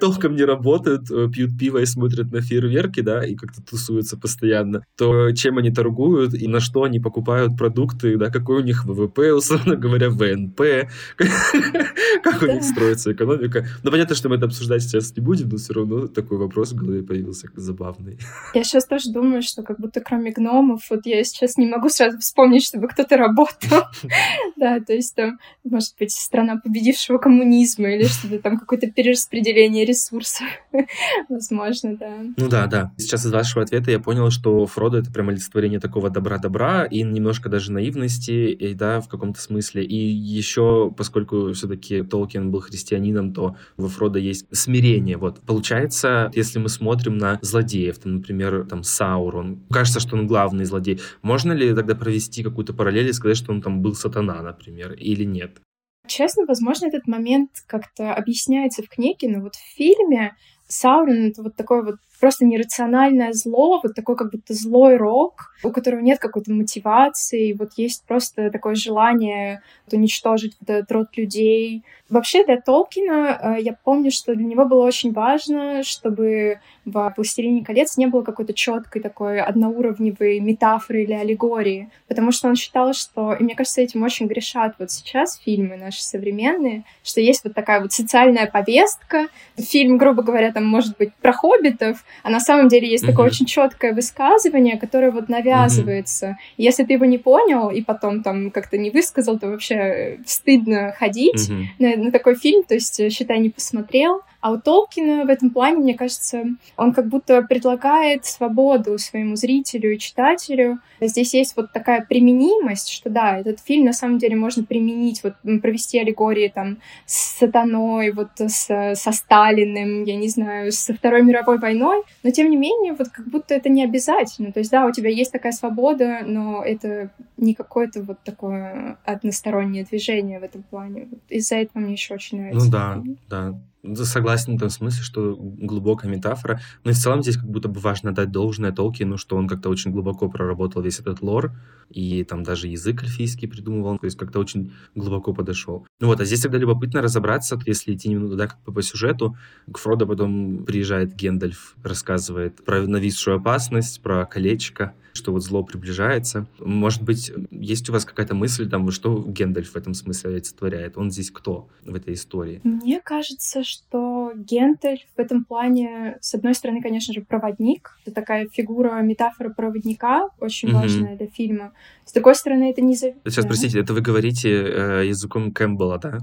толком 0.00 0.36
не 0.36 0.44
работают, 0.44 1.10
э, 1.10 1.28
пьют 1.32 1.58
пиво 1.58 1.78
и 1.78 1.86
смотрят 1.86 2.32
на 2.32 2.40
фейерверки, 2.40 3.00
да, 3.00 3.24
и 3.24 3.34
как-то 3.34 3.62
тусуются 3.62 4.16
постоянно, 4.16 4.84
то 4.96 5.32
чем 5.32 5.58
они 5.58 5.70
торгуют 5.70 6.34
и 6.34 6.46
на 6.48 6.60
что 6.60 6.84
они 6.84 7.00
покупают 7.00 7.56
продукты, 7.56 8.16
да, 8.16 8.30
какой 8.30 8.62
у 8.62 8.64
них 8.64 8.84
ВВП, 8.84 9.32
условно 9.32 9.76
говоря, 9.76 10.10
ВНП, 10.10 10.88
как 12.22 12.42
у 12.42 12.46
них 12.46 12.62
строится 12.62 13.12
экономика. 13.12 13.66
Ну, 13.82 13.90
понятно, 13.90 14.14
что 14.14 14.28
мы 14.28 14.36
это 14.36 14.46
обсуждать 14.46 14.82
сейчас 14.82 15.16
не 15.16 15.22
будем, 15.22 15.48
но 15.48 15.56
все 15.56 15.72
равно 15.72 16.06
такой 16.06 16.38
вопрос 16.38 16.72
в 16.72 16.76
голове 16.76 17.02
появился 17.02 17.48
забавный. 17.56 18.18
Я 18.54 18.64
сейчас 18.64 18.86
тоже 18.86 19.10
думаю, 19.10 19.42
что 19.42 19.62
как 19.62 19.80
будто 19.80 20.00
кроме 20.00 20.32
гномов 20.32 20.75
фильмов. 20.76 20.86
Вот 20.90 21.06
я 21.06 21.22
сейчас 21.24 21.56
не 21.56 21.66
могу 21.66 21.88
сразу 21.88 22.18
вспомнить, 22.18 22.64
чтобы 22.64 22.88
кто-то 22.88 23.16
работал. 23.16 23.84
Да, 24.56 24.80
то 24.80 24.94
есть 24.94 25.14
там, 25.14 25.38
может 25.64 25.94
быть, 25.98 26.12
страна 26.12 26.56
победившего 26.56 27.18
коммунизма 27.18 27.90
или 27.90 28.04
что-то 28.04 28.38
там, 28.38 28.58
какое-то 28.58 28.90
перераспределение 28.90 29.84
ресурсов. 29.84 30.46
Возможно, 31.28 31.96
да. 31.96 32.16
Ну 32.36 32.48
да, 32.48 32.66
да. 32.66 32.92
Сейчас 32.96 33.26
из 33.26 33.32
вашего 33.32 33.64
ответа 33.64 33.90
я 33.90 34.00
понял, 34.00 34.30
что 34.30 34.64
Фродо— 34.66 34.98
это 34.98 35.12
прям 35.12 35.28
олицетворение 35.28 35.78
такого 35.78 36.08
добра-добра 36.08 36.84
и 36.84 37.02
немножко 37.02 37.50
даже 37.50 37.70
наивности, 37.70 38.50
и, 38.50 38.74
да, 38.74 39.00
в 39.00 39.08
каком-то 39.08 39.40
смысле. 39.40 39.84
И 39.84 39.96
еще, 39.96 40.92
поскольку 40.96 41.52
все-таки 41.52 42.02
Толкин 42.02 42.50
был 42.50 42.60
христианином, 42.60 43.34
то 43.34 43.56
во 43.76 43.88
Фродо 43.88 44.18
есть 44.18 44.46
смирение. 44.52 45.18
Вот. 45.18 45.40
Получается, 45.40 46.30
если 46.34 46.58
мы 46.58 46.70
смотрим 46.70 47.18
на 47.18 47.38
злодеев, 47.42 47.98
там, 47.98 48.16
например, 48.16 48.66
там 48.66 48.82
Саурон, 48.82 49.60
кажется, 49.70 50.00
что 50.00 50.16
он 50.16 50.26
главный 50.26 50.64
злодей. 50.66 51.00
Можно 51.22 51.52
ли 51.52 51.74
тогда 51.74 51.94
провести 51.94 52.42
какую-то 52.42 52.74
параллель 52.74 53.08
и 53.08 53.12
сказать, 53.12 53.36
что 53.36 53.52
он 53.52 53.62
там 53.62 53.80
был 53.80 53.94
сатана, 53.94 54.42
например, 54.42 54.92
или 54.92 55.24
нет? 55.24 55.58
Честно, 56.06 56.44
возможно, 56.46 56.86
этот 56.86 57.06
момент 57.06 57.50
как-то 57.66 58.14
объясняется 58.14 58.82
в 58.82 58.88
книге, 58.88 59.28
но 59.28 59.40
вот 59.40 59.54
в 59.56 59.76
фильме 59.76 60.36
Саурон— 60.68 61.30
это 61.30 61.42
вот 61.42 61.56
такой 61.56 61.84
вот 61.84 61.96
просто 62.20 62.44
нерациональное 62.44 63.32
зло, 63.32 63.80
вот 63.82 63.94
такой 63.94 64.16
как 64.16 64.30
будто 64.30 64.54
злой 64.54 64.96
рок, 64.96 65.52
у 65.62 65.70
которого 65.70 66.00
нет 66.00 66.18
какой-то 66.18 66.52
мотивации, 66.52 67.52
вот 67.52 67.72
есть 67.76 68.04
просто 68.04 68.50
такое 68.50 68.74
желание 68.74 69.62
вот, 69.84 69.98
уничтожить 69.98 70.56
вот 70.60 70.70
этот 70.70 70.92
род 70.92 71.08
людей. 71.16 71.82
Вообще 72.08 72.44
для 72.44 72.60
Толкина 72.60 73.56
э, 73.58 73.62
я 73.62 73.72
помню, 73.72 74.10
что 74.10 74.34
для 74.34 74.44
него 74.44 74.64
было 74.64 74.84
очень 74.84 75.12
важно, 75.12 75.82
чтобы 75.82 76.60
в 76.84 77.12
«Властелине 77.16 77.64
колец» 77.64 77.96
не 77.96 78.06
было 78.06 78.22
какой-то 78.22 78.54
четкой 78.54 79.02
такой 79.02 79.40
одноуровневой 79.40 80.38
метафоры 80.38 81.02
или 81.02 81.12
аллегории, 81.12 81.90
потому 82.06 82.30
что 82.30 82.48
он 82.48 82.54
считал, 82.54 82.94
что, 82.94 83.34
и 83.34 83.42
мне 83.42 83.56
кажется, 83.56 83.80
этим 83.80 84.04
очень 84.04 84.26
грешат 84.26 84.76
вот 84.78 84.92
сейчас 84.92 85.38
фильмы 85.38 85.76
наши 85.76 86.02
современные, 86.02 86.84
что 87.02 87.20
есть 87.20 87.42
вот 87.44 87.54
такая 87.54 87.80
вот 87.80 87.92
социальная 87.92 88.46
повестка. 88.46 89.26
Фильм, 89.56 89.98
грубо 89.98 90.22
говоря, 90.22 90.52
там 90.52 90.64
может 90.64 90.96
быть 90.96 91.12
про 91.14 91.32
хоббитов, 91.32 92.04
а 92.22 92.30
на 92.30 92.40
самом 92.40 92.68
деле 92.68 92.88
есть 92.88 93.04
mm-hmm. 93.04 93.08
такое 93.08 93.26
очень 93.26 93.46
четкое 93.46 93.92
высказывание, 93.92 94.78
которое 94.78 95.10
вот 95.10 95.28
навязывается. 95.28 96.26
Mm-hmm. 96.26 96.54
Если 96.56 96.84
ты 96.84 96.94
его 96.94 97.04
не 97.04 97.18
понял 97.18 97.70
и 97.70 97.82
потом 97.82 98.22
там 98.22 98.50
как-то 98.50 98.78
не 98.78 98.90
высказал, 98.90 99.38
то 99.38 99.48
вообще 99.48 100.18
стыдно 100.26 100.92
ходить 100.98 101.48
mm-hmm. 101.48 101.66
на, 101.78 102.04
на 102.04 102.12
такой 102.12 102.34
фильм, 102.36 102.64
то 102.64 102.74
есть, 102.74 103.12
считай, 103.12 103.38
не 103.38 103.50
посмотрел. 103.50 104.22
А 104.46 104.52
у 104.52 104.58
Толкина 104.58 105.24
в 105.24 105.28
этом 105.28 105.50
плане, 105.50 105.78
мне 105.78 105.94
кажется, 105.94 106.44
он 106.76 106.92
как 106.92 107.08
будто 107.08 107.42
предлагает 107.42 108.26
свободу 108.26 108.96
своему 108.96 109.34
зрителю 109.34 109.94
и 109.94 109.98
читателю. 109.98 110.78
Здесь 111.00 111.34
есть 111.34 111.56
вот 111.56 111.72
такая 111.72 112.06
применимость, 112.08 112.90
что 112.90 113.10
да, 113.10 113.38
этот 113.38 113.58
фильм 113.58 113.86
на 113.86 113.92
самом 113.92 114.18
деле 114.18 114.36
можно 114.36 114.62
применить, 114.62 115.24
вот 115.24 115.34
провести 115.60 115.98
аллегории 115.98 116.46
там 116.46 116.78
с 117.06 117.38
сатаной, 117.38 118.12
вот 118.12 118.28
с, 118.36 118.94
со 118.94 119.12
Сталиным, 119.12 120.04
я 120.04 120.14
не 120.14 120.28
знаю, 120.28 120.70
со 120.70 120.94
Второй 120.94 121.22
мировой 121.22 121.58
войной, 121.58 121.95
но 122.22 122.30
тем 122.30 122.50
не 122.50 122.56
менее 122.56 122.94
вот 122.94 123.08
как 123.08 123.26
будто 123.26 123.54
это 123.54 123.68
не 123.68 123.84
обязательно. 123.84 124.52
То 124.52 124.60
есть 124.60 124.70
да, 124.70 124.86
у 124.86 124.92
тебя 124.92 125.10
есть 125.10 125.32
такая 125.32 125.52
свобода, 125.52 126.20
но 126.24 126.62
это 126.64 127.10
не 127.36 127.54
какое-то 127.54 128.02
вот 128.02 128.18
такое 128.24 128.98
одностороннее 129.04 129.84
движение 129.84 130.40
в 130.40 130.44
этом 130.44 130.62
плане. 130.62 131.08
Из-за 131.28 131.56
этого 131.56 131.82
мне 131.82 131.92
еще 131.92 132.14
очень 132.14 132.38
нравится. 132.38 132.66
Ну 132.66 132.70
да, 132.70 133.02
да. 133.28 133.60
Согласен 133.94 134.56
в 134.56 134.60
том 134.60 134.70
смысле, 134.70 135.02
что 135.02 135.36
глубокая 135.36 136.10
метафора. 136.10 136.60
Но 136.84 136.90
и 136.90 136.94
в 136.94 136.98
целом 136.98 137.22
здесь 137.22 137.36
как 137.36 137.48
будто 137.48 137.68
бы 137.68 137.80
важно 137.80 138.12
дать 138.12 138.30
должное 138.30 138.72
Толкину, 138.72 139.16
что 139.16 139.36
он 139.36 139.48
как-то 139.48 139.68
очень 139.68 139.90
глубоко 139.90 140.28
проработал 140.28 140.82
весь 140.82 141.00
этот 141.00 141.22
лор, 141.22 141.52
и 141.90 142.24
там 142.24 142.42
даже 142.42 142.68
язык 142.68 143.02
эльфийский 143.02 143.48
придумывал, 143.48 143.98
то 143.98 144.06
есть 144.06 144.18
как-то 144.18 144.38
очень 144.38 144.72
глубоко 144.94 145.32
подошел. 145.32 145.86
Ну 146.00 146.08
вот, 146.08 146.20
а 146.20 146.24
здесь 146.24 146.40
тогда 146.40 146.58
любопытно 146.58 147.02
разобраться, 147.02 147.58
если 147.66 147.94
идти 147.94 148.08
немного 148.08 148.36
да, 148.36 148.46
как 148.48 148.62
бы 148.64 148.72
по 148.72 148.82
сюжету. 148.82 149.36
К 149.70 149.78
Фродо 149.78 150.06
потом 150.06 150.64
приезжает 150.64 151.14
Гендальф, 151.14 151.76
рассказывает 151.82 152.64
про 152.64 152.86
нависшую 152.86 153.36
опасность, 153.36 154.02
про 154.02 154.24
колечко, 154.26 154.94
что 155.16 155.32
вот 155.32 155.42
зло 155.42 155.62
приближается. 155.62 156.46
Может 156.58 157.02
быть, 157.02 157.32
есть 157.50 157.88
у 157.88 157.92
вас 157.92 158.04
какая-то 158.04 158.34
мысль, 158.34 158.68
там, 158.68 158.90
что 158.90 159.22
Гендальф 159.26 159.72
в 159.72 159.76
этом 159.76 159.94
смысле 159.94 160.30
олицетворяет? 160.30 160.96
Он 160.96 161.10
здесь 161.10 161.30
кто 161.30 161.68
в 161.84 161.94
этой 161.94 162.14
истории? 162.14 162.60
Мне 162.64 163.00
кажется, 163.00 163.64
что 163.64 164.32
Гендальф 164.34 165.00
в 165.16 165.18
этом 165.18 165.44
плане, 165.44 166.18
с 166.20 166.34
одной 166.34 166.54
стороны, 166.54 166.82
конечно 166.82 167.12
же, 167.12 167.22
проводник. 167.22 167.98
Это 168.04 168.14
такая 168.14 168.48
фигура, 168.48 169.00
метафора 169.00 169.50
проводника, 169.50 170.28
очень 170.38 170.68
mm-hmm. 170.68 170.72
важная 170.72 171.16
для 171.16 171.26
фильма. 171.26 171.72
С 172.04 172.12
другой 172.12 172.34
стороны, 172.34 172.70
это 172.70 172.82
не... 172.82 172.94
Сейчас, 172.94 173.46
простите, 173.46 173.80
это 173.80 173.92
вы 173.94 174.00
говорите 174.00 174.50
э, 174.50 175.06
языком 175.06 175.52
Кэмпбелла, 175.52 175.98
да? 175.98 176.18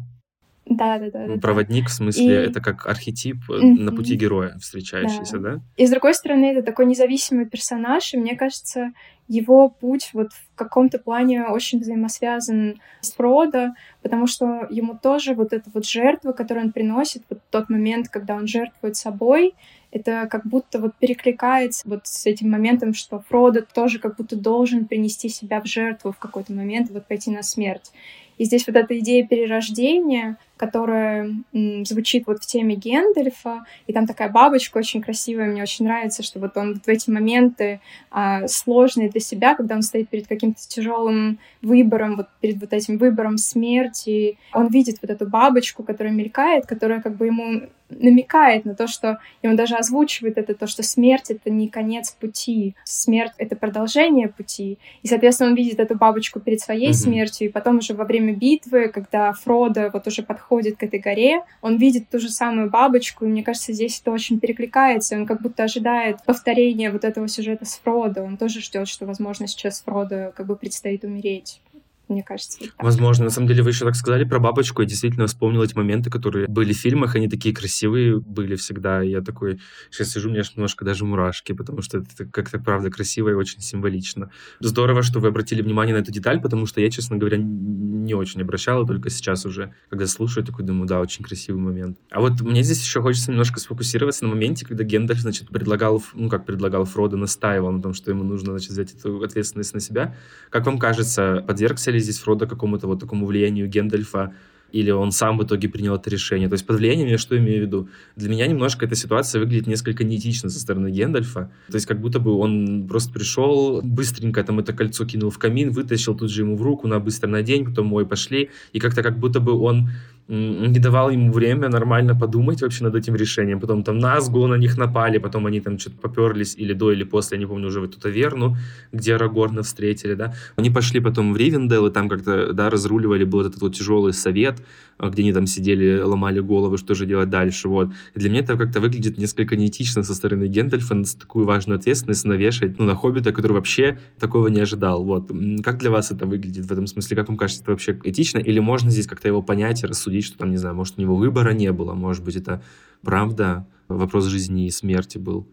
Да, 0.66 0.98
да, 0.98 1.10
да. 1.10 1.38
Проводник, 1.42 1.86
да. 1.86 1.90
в 1.90 1.94
смысле, 1.94 2.26
и... 2.26 2.48
это 2.48 2.62
как 2.62 2.88
архетип 2.88 3.38
mm-hmm. 3.50 3.80
на 3.80 3.92
пути 3.92 4.16
героя 4.16 4.58
встречающийся, 4.60 5.38
да. 5.38 5.56
да? 5.56 5.62
И 5.76 5.86
с 5.86 5.90
другой 5.90 6.14
стороны, 6.14 6.46
это 6.46 6.64
такой 6.64 6.86
независимый 6.86 7.46
персонаж, 7.46 8.14
и 8.14 8.18
мне 8.18 8.36
кажется, 8.36 8.94
его 9.28 9.70
путь 9.70 10.12
вот 10.14 10.32
в 10.32 10.56
каком-то 10.56 11.00
плане 11.00 11.46
очень 11.46 11.80
взаимосвязан 11.80 12.80
с 13.02 13.12
Фродо, 13.14 13.74
потому 14.02 14.28
что 14.28 14.68
ему 14.70 14.98
тоже 15.02 15.34
вот 15.34 15.54
эта 15.54 15.70
вот 15.74 15.86
жертва, 15.86 16.32
которую 16.32 16.68
он 16.68 16.72
приносит, 16.72 17.24
вот 17.30 17.40
тот 17.50 17.70
момент, 17.70 18.10
когда 18.10 18.36
он 18.36 18.48
жертвует 18.48 18.96
собой, 18.96 19.56
это 19.92 20.28
как 20.30 20.46
будто 20.46 20.80
вот 20.80 20.96
перекликается 20.96 21.88
вот 21.88 22.08
с 22.08 22.26
этим 22.26 22.50
моментом, 22.50 22.94
что 22.94 23.24
Фродо 23.30 23.62
тоже 23.62 24.00
как 24.00 24.16
будто 24.18 24.36
должен 24.36 24.86
принести 24.86 25.30
себя 25.30 25.62
в 25.62 25.68
жертву 25.68 26.12
в 26.12 26.18
какой-то 26.18 26.52
момент, 26.54 26.90
вот 26.90 27.06
пойти 27.06 27.32
на 27.32 27.44
смерть. 27.44 27.92
И 28.38 28.46
здесь 28.46 28.66
вот 28.66 28.76
эта 28.76 28.98
идея 29.00 29.26
перерождения, 29.26 30.38
которая 30.58 31.30
м, 31.54 31.86
звучит 31.86 32.28
вот 32.28 32.44
в 32.44 32.46
теме 32.46 32.76
Гендальфа, 32.76 33.66
и 33.88 33.94
там 33.94 34.08
такая 34.08 34.30
бабочка 34.30 34.78
очень 34.78 35.02
красивая, 35.02 35.48
мне 35.48 35.62
очень 35.62 35.86
нравится, 35.86 36.24
что 36.24 36.40
вот 36.40 36.56
он 36.58 36.74
вот 36.74 36.86
в 36.86 36.88
эти 36.88 37.10
моменты 37.10 37.80
а, 38.12 38.48
сложные 38.48 39.10
для 39.10 39.22
себя, 39.22 39.56
когда 39.56 39.76
он 39.76 39.82
стоит 39.82 40.10
перед 40.10 40.28
каким-то 40.28 40.60
тяжелым 40.68 41.40
выбором, 41.62 42.16
вот 42.16 42.28
перед 42.42 42.60
вот 42.62 42.74
этим 42.74 42.98
выбором 42.98 43.38
смерти, 43.38 44.38
он 44.54 44.68
видит 44.68 44.98
вот 45.02 45.10
эту 45.10 45.28
бабочку, 45.28 45.84
которая 45.84 46.14
мелькает, 46.14 46.66
которая 46.66 47.02
как 47.02 47.16
бы 47.16 47.26
ему 47.26 47.64
намекает 47.90 48.66
на 48.66 48.76
то, 48.76 48.88
что 48.88 49.20
и 49.42 49.48
он 49.48 49.56
даже 49.56 49.76
озвучивает 49.76 50.38
это, 50.38 50.54
то, 50.54 50.68
что 50.68 50.84
смерть— 50.84 51.26
это 51.30 51.50
не 51.50 51.68
конец 51.68 52.12
пути, 52.12 52.76
смерть— 52.84 53.34
это 53.38 53.56
продолжение 53.56 54.30
пути. 54.30 54.80
И, 55.02 55.08
соответственно, 55.08 55.52
он 55.52 55.56
видит 55.56 55.80
эту 55.80 55.96
бабочку 55.96 56.40
перед 56.40 56.60
своей 56.60 56.90
mm-hmm. 56.90 56.94
смертью, 56.94 57.48
и 57.48 57.52
потом 57.52 57.78
уже 57.78 57.94
во 57.94 58.06
время 58.06 58.34
битвы, 58.34 58.90
когда 58.90 59.34
Фродо 59.34 59.90
вот 59.94 60.08
уже 60.08 60.24
подходит 60.24 60.43
подходит 60.44 60.78
к 60.78 60.84
этой 60.84 61.00
горе, 61.00 61.42
он 61.62 61.78
видит 61.78 62.10
ту 62.10 62.20
же 62.20 62.30
самую 62.30 62.70
бабочку, 62.70 63.26
и 63.26 63.28
мне 63.28 63.44
кажется, 63.44 63.74
здесь 63.74 64.00
это 64.00 64.12
очень 64.12 64.40
перекликается, 64.40 65.16
он 65.16 65.26
как 65.26 65.42
будто 65.42 65.64
ожидает 65.64 66.24
повторения 66.26 66.92
вот 66.92 67.04
этого 67.04 67.28
сюжета 67.28 67.66
с 67.66 67.80
Фродо, 67.84 68.24
он 68.24 68.38
тоже 68.38 68.62
ждет, 68.62 68.88
что, 68.88 69.06
возможно, 69.06 69.48
сейчас 69.48 69.82
Фродо 69.82 70.34
как 70.36 70.46
бы 70.46 70.56
предстоит 70.56 71.04
умереть 71.04 71.62
мне 72.10 72.24
кажется. 72.24 72.58
Вот 72.60 72.72
Возможно. 72.80 73.26
На 73.26 73.30
самом 73.32 73.48
деле, 73.48 73.64
вы 73.64 73.70
еще 73.70 73.86
так 73.86 73.96
сказали 73.96 74.24
про 74.24 74.40
бабочку. 74.40 74.82
Я 74.82 74.88
действительно 74.88 75.28
вспомнил 75.28 75.64
эти 75.64 75.76
моменты, 75.76 76.10
которые 76.10 76.48
были 76.48 76.74
в 76.74 76.78
фильмах. 76.78 77.16
Они 77.16 77.30
такие 77.30 77.56
красивые 77.56 78.20
были 78.20 78.56
всегда. 78.56 79.02
Я 79.02 79.22
такой 79.22 79.60
сейчас 79.90 80.10
сижу, 80.12 80.30
у 80.30 80.32
меня 80.32 80.44
немножко 80.56 80.86
даже 80.86 81.06
мурашки, 81.06 81.54
потому 81.54 81.82
что 81.82 82.00
это 82.00 82.26
как-то, 82.26 82.60
правда, 82.60 82.90
красиво 82.90 83.30
и 83.30 83.34
очень 83.34 83.62
символично. 83.62 84.32
Здорово, 84.60 85.02
что 85.02 85.20
вы 85.20 85.30
обратили 85.30 85.62
внимание 85.62 85.96
на 85.96 86.00
эту 86.00 86.12
деталь, 86.12 86.42
потому 86.42 86.66
что 86.66 86.82
я, 86.82 86.90
честно 86.90 87.18
говоря, 87.18 87.38
не 87.38 88.14
очень 88.14 88.42
обращала, 88.42 88.86
только 88.86 89.10
сейчас 89.10 89.46
уже, 89.46 89.74
когда 89.90 90.06
слушаю, 90.08 90.46
такой 90.46 90.66
думаю, 90.66 90.88
да, 90.88 91.00
очень 91.00 91.24
красивый 91.24 91.62
момент. 91.62 91.98
А 92.12 92.20
вот 92.20 92.42
мне 92.42 92.64
здесь 92.64 92.82
еще 92.82 93.02
хочется 93.02 93.32
немножко 93.32 93.60
сфокусироваться 93.60 94.26
на 94.26 94.32
моменте, 94.32 94.66
когда 94.66 94.84
Гендальф, 94.84 95.20
значит, 95.22 95.48
предлагал, 95.48 96.04
ну, 96.14 96.30
как 96.30 96.46
предлагал 96.46 96.86
Фродо, 96.86 97.18
настаивал 97.18 97.72
на 97.72 97.82
том, 97.82 97.94
что 97.94 98.12
ему 98.12 98.24
нужно, 98.24 98.52
значит, 98.52 98.72
взять 98.72 98.94
эту 98.94 99.22
ответственность 99.24 99.74
на 99.74 99.80
себя. 99.80 100.16
Как 100.50 100.66
вам 100.66 100.78
кажется, 100.78 101.44
подвергся 101.48 101.93
ли 101.94 102.00
здесь 102.00 102.20
Фродо 102.20 102.48
какому-то 102.48 102.88
вот 102.88 103.00
такому 103.00 103.26
влиянию 103.26 103.68
Гендальфа, 103.68 104.34
или 104.74 104.90
он 104.90 105.12
сам 105.12 105.38
в 105.38 105.44
итоге 105.44 105.70
принял 105.70 105.96
это 105.96 106.10
решение. 106.10 106.50
То 106.50 106.54
есть 106.54 106.66
под 106.66 106.78
влиянием 106.78 107.08
я 107.08 107.20
что 107.20 107.38
имею 107.38 107.60
в 107.60 107.62
виду? 107.68 107.90
Для 108.16 108.28
меня 108.28 108.48
немножко 108.48 108.86
эта 108.86 108.96
ситуация 108.96 109.40
выглядит 109.40 109.68
несколько 109.68 110.04
неэтично 110.04 110.50
со 110.50 110.60
стороны 110.60 110.90
Гендальфа. 110.90 111.52
То 111.70 111.76
есть 111.76 111.86
как 111.86 112.02
будто 112.02 112.20
бы 112.20 112.32
он 112.32 112.88
просто 112.88 113.14
пришел, 113.14 113.82
быстренько 113.84 114.44
там 114.44 114.60
это 114.60 114.74
кольцо 114.74 115.06
кинул 115.06 115.30
в 115.30 115.38
камин, 115.38 115.70
вытащил 115.70 116.16
тут 116.16 116.32
же 116.32 116.42
ему 116.42 116.58
в 116.58 116.62
руку, 116.64 116.88
на 116.88 117.00
быстро 117.00 117.28
надень, 117.28 117.66
потом 117.66 117.86
мой 117.86 118.08
пошли. 118.08 118.50
И 118.74 118.80
как-то 118.80 119.04
как 119.04 119.20
будто 119.20 119.40
бы 119.40 119.52
он 119.54 119.90
не 120.28 120.80
давал 120.80 121.10
ему 121.10 121.32
время 121.32 121.70
нормально 121.70 122.16
подумать 122.16 122.62
вообще 122.62 122.84
над 122.84 122.96
этим 122.96 123.16
решением. 123.16 123.60
Потом 123.60 123.84
там 123.84 124.00
Назгу 124.00 124.48
на 124.48 124.56
них 124.56 124.78
напали, 124.78 125.18
потом 125.18 125.46
они 125.46 125.60
там 125.60 125.78
что-то 125.78 125.98
поперлись 125.98 126.56
или 126.58 126.74
до, 126.74 126.92
или 126.92 127.04
после, 127.04 127.36
я 127.36 127.40
не 127.40 127.46
помню, 127.46 127.68
уже 127.68 127.82
в 127.82 127.84
эту 127.84 128.00
таверну, 128.00 128.56
где 128.92 129.16
Арагорна 129.16 129.64
встретили, 129.64 130.14
да. 130.14 130.34
Они 130.56 130.70
пошли 130.70 131.02
потом 131.02 131.34
в 131.34 131.38
Ривендел, 131.38 131.88
и 131.88 131.92
там 131.92 132.08
как-то, 132.08 132.54
да, 132.54 132.70
разруливали, 132.70 133.26
был 133.26 133.42
этот 133.42 133.62
вот 133.62 133.76
тяжелый 133.76 134.14
совет, 134.14 134.62
а, 134.98 135.10
где 135.10 135.24
они 135.24 135.34
там 135.34 135.46
сидели, 135.46 136.00
ломали 136.00 136.40
головы, 136.40 136.78
что 136.78 136.96
же 136.96 137.06
делать 137.06 137.30
дальше, 137.30 137.68
вот. 137.68 137.90
И 138.16 138.20
для 138.20 138.30
меня 138.30 138.42
это 138.42 138.56
как-то 138.56 138.80
выглядит 138.80 139.18
несколько 139.18 139.58
неэтично 139.58 140.04
со 140.04 140.16
стороны 140.16 140.46
Гендальфа 140.48 141.04
такую 141.20 141.46
важную 141.46 141.80
ответственность 141.80 142.26
навешать, 142.26 142.80
ну, 142.80 142.86
на 142.86 142.96
Хоббита, 142.96 143.34
который 143.34 143.54
вообще 143.54 144.00
такого 144.20 144.48
не 144.48 144.62
ожидал, 144.62 145.04
вот. 145.04 145.32
Как 145.64 145.80
для 145.80 145.92
вас 145.92 146.12
это 146.12 146.26
выглядит 146.26 146.66
в 146.66 146.72
этом 146.72 146.88
смысле? 146.88 147.18
Как 147.18 147.28
вам 147.28 147.38
кажется, 147.38 147.64
это 147.64 147.72
вообще 147.72 148.00
этично? 148.04 148.38
Или 148.38 148.60
можно 148.60 148.90
здесь 148.90 149.08
как-то 149.08 149.28
его 149.28 149.42
понять 149.42 149.84
и 149.84 149.88
рассудить, 149.88 150.13
что 150.22 150.38
там, 150.38 150.52
не 150.52 150.58
знаю, 150.58 150.76
может, 150.76 150.98
у 150.98 151.02
него 151.02 151.16
выбора 151.16 151.52
не 151.52 151.72
было, 151.72 151.94
может 151.94 152.24
быть, 152.24 152.36
это 152.36 152.62
правда 153.02 153.66
вопрос 153.88 154.26
жизни 154.26 154.66
и 154.66 154.72
смерти 154.72 155.18
был? 155.18 155.48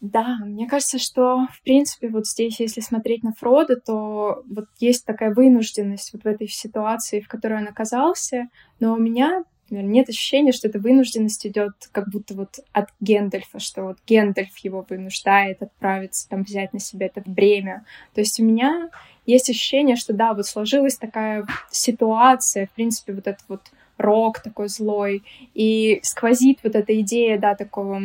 Да, 0.00 0.38
мне 0.44 0.66
кажется, 0.66 0.98
что, 0.98 1.46
в 1.52 1.62
принципе, 1.62 2.08
вот 2.08 2.26
здесь, 2.26 2.58
если 2.58 2.80
смотреть 2.80 3.22
на 3.22 3.32
Фрода, 3.32 3.76
то 3.76 4.42
вот 4.48 4.66
есть 4.78 5.04
такая 5.04 5.34
вынужденность 5.34 6.12
вот 6.12 6.22
в 6.22 6.26
этой 6.26 6.48
ситуации, 6.48 7.20
в 7.20 7.28
которой 7.28 7.60
он 7.60 7.68
оказался. 7.68 8.48
Но 8.80 8.94
у 8.94 8.98
меня 8.98 9.44
например, 9.70 9.90
нет 9.90 10.08
ощущения, 10.08 10.52
что 10.52 10.68
эта 10.68 10.78
вынужденность 10.78 11.46
идет 11.46 11.72
как 11.92 12.10
будто 12.10 12.34
вот 12.34 12.60
от 12.72 12.88
Гендальфа, 13.00 13.58
что 13.58 13.82
вот 13.82 13.98
Гендальф 14.06 14.56
его 14.58 14.84
вынуждает 14.88 15.62
отправиться, 15.62 16.28
там, 16.28 16.42
взять 16.42 16.72
на 16.72 16.80
себя 16.80 17.06
это 17.06 17.22
бремя. 17.24 17.84
То 18.14 18.20
есть 18.20 18.40
у 18.40 18.44
меня 18.44 18.90
есть 19.26 19.48
ощущение, 19.48 19.96
что 19.96 20.12
да, 20.12 20.34
вот 20.34 20.46
сложилась 20.46 20.96
такая 20.96 21.46
ситуация, 21.70 22.66
в 22.66 22.70
принципе, 22.70 23.12
вот 23.12 23.26
этот 23.26 23.44
вот 23.48 23.62
рок 23.96 24.40
такой 24.40 24.68
злой, 24.68 25.22
и 25.54 26.00
сквозит 26.02 26.60
вот 26.62 26.74
эта 26.74 26.98
идея, 27.00 27.38
да, 27.38 27.54
такого 27.54 28.02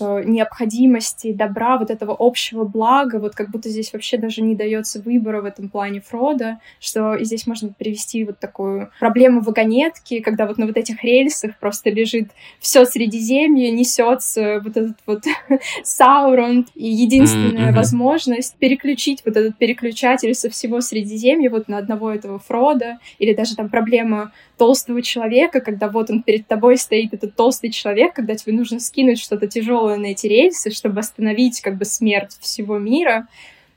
необходимости, 0.00 1.32
добра, 1.32 1.78
вот 1.78 1.90
этого 1.90 2.14
общего 2.18 2.64
блага, 2.64 3.16
вот 3.16 3.34
как 3.34 3.50
будто 3.50 3.68
здесь 3.68 3.92
вообще 3.92 4.16
даже 4.18 4.42
не 4.42 4.54
дается 4.54 5.00
выбора 5.00 5.40
в 5.40 5.44
этом 5.44 5.68
плане 5.68 6.00
Фрода, 6.00 6.60
что 6.80 7.14
и 7.14 7.24
здесь 7.24 7.46
можно 7.46 7.72
привести 7.72 8.24
вот 8.24 8.38
такую 8.38 8.90
проблему 8.98 9.40
вагонетки, 9.40 10.20
когда 10.20 10.46
вот 10.46 10.58
на 10.58 10.66
вот 10.66 10.76
этих 10.76 11.02
рельсах 11.02 11.58
просто 11.58 11.90
лежит 11.90 12.30
все 12.60 12.84
Средиземье, 12.84 13.70
несется 13.70 14.60
вот 14.62 14.76
этот 14.76 14.96
вот 15.06 15.24
Саурон, 15.82 16.66
и 16.74 16.88
единственная 16.88 17.70
mm-hmm. 17.70 17.76
возможность 17.76 18.56
переключить 18.56 19.22
вот 19.24 19.36
этот 19.36 19.56
переключатель 19.58 20.34
со 20.34 20.50
всего 20.50 20.80
Средиземья 20.80 21.50
вот 21.50 21.68
на 21.68 21.78
одного 21.78 22.12
этого 22.12 22.38
Фрода, 22.38 22.98
или 23.18 23.34
даже 23.34 23.56
там 23.56 23.68
проблема 23.68 24.32
толстого 24.58 25.02
человека, 25.02 25.60
когда 25.60 25.88
вот 25.88 26.10
он 26.10 26.22
перед 26.22 26.46
тобой 26.46 26.76
стоит, 26.76 27.14
этот 27.14 27.34
толстый 27.34 27.70
человек, 27.70 28.14
когда 28.14 28.34
тебе 28.34 28.52
нужно 28.52 28.80
скинуть 28.80 29.20
что-то 29.20 29.46
тяжелое 29.46 29.85
на 29.94 30.06
эти 30.06 30.26
рельсы, 30.26 30.70
чтобы 30.70 31.00
остановить 31.00 31.60
как 31.60 31.76
бы 31.76 31.84
смерть 31.84 32.36
всего 32.40 32.78
мира. 32.78 33.28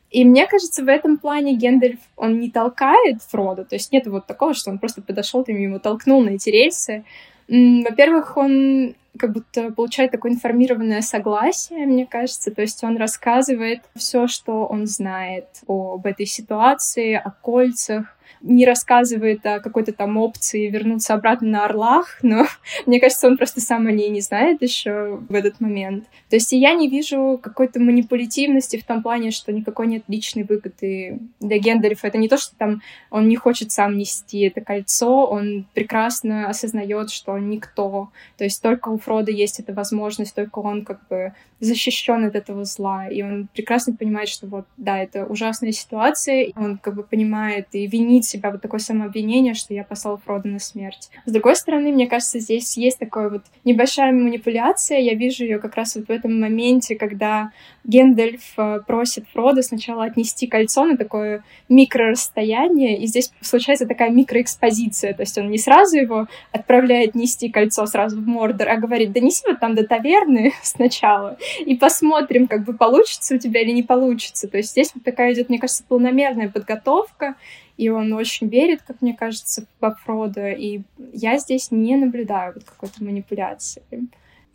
И 0.09 0.25
мне 0.25 0.47
кажется, 0.47 0.83
в 0.83 0.87
этом 0.87 1.17
плане 1.17 1.53
Гендальф, 1.53 1.99
он 2.15 2.39
не 2.39 2.49
толкает 2.49 3.21
Фрода, 3.29 3.63
то 3.63 3.75
есть 3.75 3.91
нет 3.91 4.07
вот 4.07 4.25
такого, 4.25 4.55
что 4.55 4.71
он 4.71 4.79
просто 4.79 5.03
подошел, 5.03 5.43
ты 5.43 5.51
ему 5.51 5.79
толкнул 5.79 6.21
на 6.21 6.31
эти 6.31 6.49
рельсы. 6.49 7.03
Во-первых, 7.47 8.35
он 8.35 8.95
как 9.17 9.33
будто 9.33 9.71
получает 9.71 10.11
такое 10.11 10.31
информированное 10.31 11.01
согласие, 11.01 11.85
мне 11.85 12.05
кажется. 12.05 12.51
То 12.51 12.61
есть 12.61 12.83
он 12.83 12.97
рассказывает 12.97 13.81
все, 13.95 14.27
что 14.27 14.65
он 14.65 14.87
знает 14.87 15.45
об 15.67 16.05
этой 16.05 16.25
ситуации, 16.25 17.13
о 17.13 17.31
кольцах, 17.31 18.15
не 18.41 18.65
рассказывает 18.65 19.45
о 19.45 19.59
какой-то 19.59 19.93
там 19.93 20.17
опции 20.17 20.69
вернуться 20.69 21.13
обратно 21.13 21.48
на 21.48 21.65
Орлах, 21.65 22.19
но 22.21 22.45
мне 22.86 23.00
кажется, 23.00 23.27
он 23.27 23.38
просто 23.38 23.62
сам 23.62 23.88
о 23.88 23.91
ней 23.91 24.09
не 24.09 24.21
знает 24.21 24.62
еще 24.62 25.19
в 25.27 25.33
этот 25.33 25.59
момент. 25.59 26.05
То 26.29 26.36
есть 26.36 26.51
я 26.51 26.74
не 26.74 26.89
вижу 26.89 27.39
какой-то 27.41 27.79
манипулятивности 27.79 28.77
в 28.77 28.86
том 28.86 29.01
плане, 29.01 29.31
что 29.31 29.51
никакой 29.51 29.88
нет 29.88 30.03
личной 30.07 30.43
выгоды 30.43 31.19
для 31.39 31.57
Гендальфа. 31.57 32.07
Это 32.07 32.17
не 32.17 32.29
то, 32.29 32.38
что 32.38 32.55
там 32.55 32.81
он 33.09 33.27
не 33.27 33.36
хочет 33.36 33.71
сам 33.71 33.98
нести 33.98 34.41
это 34.41 34.62
кольцо, 34.62 35.25
он 35.25 35.65
прекрасно 35.74 36.50
осознает, 36.50 37.09
что 37.09 37.33
он 37.33 37.50
никто. 37.50 38.09
То 38.38 38.43
есть 38.43 38.62
только 38.62 38.89
у 38.89 38.98
Фрода 38.98 39.31
есть 39.31 39.59
эта 39.59 39.74
возможность, 39.74 40.36
только 40.36 40.59
он 40.59 40.86
как 40.86 41.07
бы 41.07 41.33
защищен 41.59 42.25
от 42.25 42.36
этого 42.36 42.63
зла, 42.65 43.07
и 43.07 43.21
он 43.21 43.50
прекрасно 43.53 43.93
понимает, 43.93 44.29
что 44.29 44.48
вот, 44.48 44.65
да, 44.77 44.98
это 44.98 45.25
ужасная 45.25 45.71
ситуация, 45.71 46.51
он 46.55 46.77
как 46.77 46.95
бы 46.95 47.03
понимает 47.03 47.67
и 47.74 47.86
винит 47.88 48.18
себя 48.25 48.51
вот 48.51 48.61
такое 48.61 48.79
самообвинение, 48.79 49.53
что 49.53 49.73
я 49.73 49.83
послал 49.83 50.17
Фрода 50.17 50.47
на 50.47 50.59
смерть. 50.59 51.09
С 51.25 51.31
другой 51.31 51.55
стороны, 51.55 51.91
мне 51.91 52.07
кажется, 52.07 52.39
здесь 52.39 52.77
есть 52.77 52.99
такая 52.99 53.29
вот 53.29 53.43
небольшая 53.63 54.11
манипуляция, 54.11 54.99
я 54.99 55.13
вижу 55.13 55.43
ее 55.43 55.59
как 55.59 55.75
раз 55.75 55.95
вот 55.95 56.07
в 56.07 56.11
этом 56.11 56.39
моменте, 56.39 56.95
когда 56.95 57.51
Гендальф 57.83 58.53
э, 58.57 58.79
просит 58.85 59.25
Фрода 59.33 59.61
сначала 59.61 60.03
отнести 60.03 60.47
кольцо 60.47 60.85
на 60.85 60.97
такое 60.97 61.43
микрорасстояние, 61.69 62.99
и 62.99 63.07
здесь 63.07 63.31
случается 63.41 63.88
такая 63.88 64.09
микроэкспозиция, 64.09 65.13
то 65.13 65.21
есть 65.21 65.38
он 65.38 65.49
не 65.49 65.57
сразу 65.57 65.97
его 65.97 66.27
отправляет 66.51 67.15
нести 67.15 67.49
кольцо 67.49 67.85
сразу 67.85 68.21
в 68.21 68.27
Мордор, 68.27 68.69
а 68.69 68.77
говорит, 68.77 69.11
да 69.11 69.19
неси 69.19 69.43
вот 69.47 69.59
там 69.59 69.75
до 69.75 69.85
таверны 69.85 70.53
сначала, 70.63 71.38
и 71.65 71.75
посмотрим, 71.75 72.47
как 72.47 72.63
бы 72.63 72.73
получится 72.73 73.35
у 73.35 73.38
тебя 73.38 73.61
или 73.61 73.71
не 73.71 73.83
получится. 73.83 74.47
То 74.47 74.57
есть 74.57 74.71
здесь 74.71 74.91
вот 74.93 75.03
такая 75.03 75.33
идет, 75.33 75.49
мне 75.49 75.59
кажется, 75.59 75.83
полномерная 75.88 76.49
подготовка, 76.49 77.35
и 77.79 77.88
он 77.88 78.12
очень 78.12 78.50
верит, 78.50 78.81
как 78.86 79.01
мне 79.01 79.13
кажется, 79.13 79.65
во 79.79 79.95
Фрода, 79.95 80.51
и 80.51 80.81
я 81.13 81.38
здесь 81.38 81.71
не 81.71 81.95
наблюдаю 81.95 82.53
вот 82.55 82.65
какой-то 82.65 83.01
манипуляции. 83.01 83.81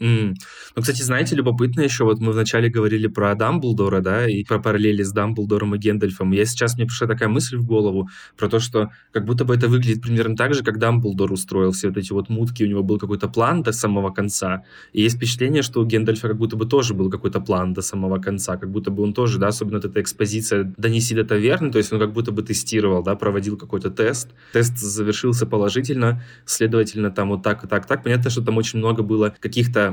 Mm. 0.00 0.34
Ну, 0.74 0.82
кстати, 0.82 1.02
знаете, 1.02 1.36
любопытно 1.36 1.80
еще, 1.82 2.04
вот 2.04 2.18
мы 2.20 2.32
вначале 2.32 2.68
говорили 2.68 3.06
про 3.06 3.34
Дамблдора, 3.34 4.00
да, 4.00 4.28
и 4.28 4.44
про 4.44 4.58
параллели 4.58 5.02
с 5.02 5.12
Дамблдором 5.12 5.74
и 5.74 5.78
Гендальфом. 5.78 6.32
Я 6.32 6.44
сейчас, 6.44 6.76
мне 6.76 6.86
пришла 6.86 7.06
такая 7.06 7.28
мысль 7.28 7.57
в 7.57 7.64
голову 7.64 8.09
про 8.37 8.48
то, 8.48 8.59
что 8.59 8.90
как 9.12 9.24
будто 9.24 9.44
бы 9.44 9.54
это 9.54 9.68
выглядит 9.68 10.02
примерно 10.02 10.37
так 10.37 10.54
же, 10.54 10.64
как 10.64 10.78
Дамблдор 10.78 11.33
устроил 11.33 11.72
все 11.72 11.88
вот 11.88 11.96
эти 11.96 12.12
вот 12.12 12.28
мутки, 12.28 12.64
у 12.64 12.66
него 12.66 12.83
был 12.83 12.98
какой-то 12.98 13.28
план 13.28 13.62
до 13.62 13.72
самого 13.72 14.11
конца, 14.11 14.64
и 14.92 15.02
есть 15.02 15.16
впечатление, 15.16 15.62
что 15.62 15.80
у 15.80 15.87
Гендальфа 15.87 16.28
как 16.28 16.38
будто 16.38 16.57
бы 16.57 16.66
тоже 16.66 16.94
был 16.94 17.09
какой-то 17.09 17.40
план 17.40 17.72
до 17.72 17.83
самого 17.83 18.18
конца, 18.18 18.57
как 18.57 18.70
будто 18.70 18.90
бы 18.90 19.02
он 19.02 19.14
тоже, 19.14 19.38
да, 19.38 19.48
особенно 19.48 19.76
вот 19.76 19.85
эта 19.85 20.00
экспозиция 20.00 20.74
«Донеси 20.76 21.14
до 21.14 21.24
таверны», 21.24 21.70
то 21.70 21.78
есть 21.78 21.92
он 21.92 22.00
как 22.00 22.12
будто 22.12 22.33
бы 22.33 22.42
тестировал, 22.42 23.02
да, 23.02 23.14
проводил 23.14 23.57
какой-то 23.57 23.90
тест, 23.90 24.30
тест 24.52 24.76
завершился 24.78 25.46
положительно, 25.46 26.22
следовательно, 26.44 27.11
там 27.11 27.28
вот 27.28 27.42
так 27.42 27.64
и 27.64 27.68
так, 27.68 27.87
так. 27.87 28.02
Понятно, 28.02 28.30
что 28.30 28.42
там 28.42 28.57
очень 28.57 28.80
много 28.80 29.02
было 29.02 29.35
каких-то 29.40 29.84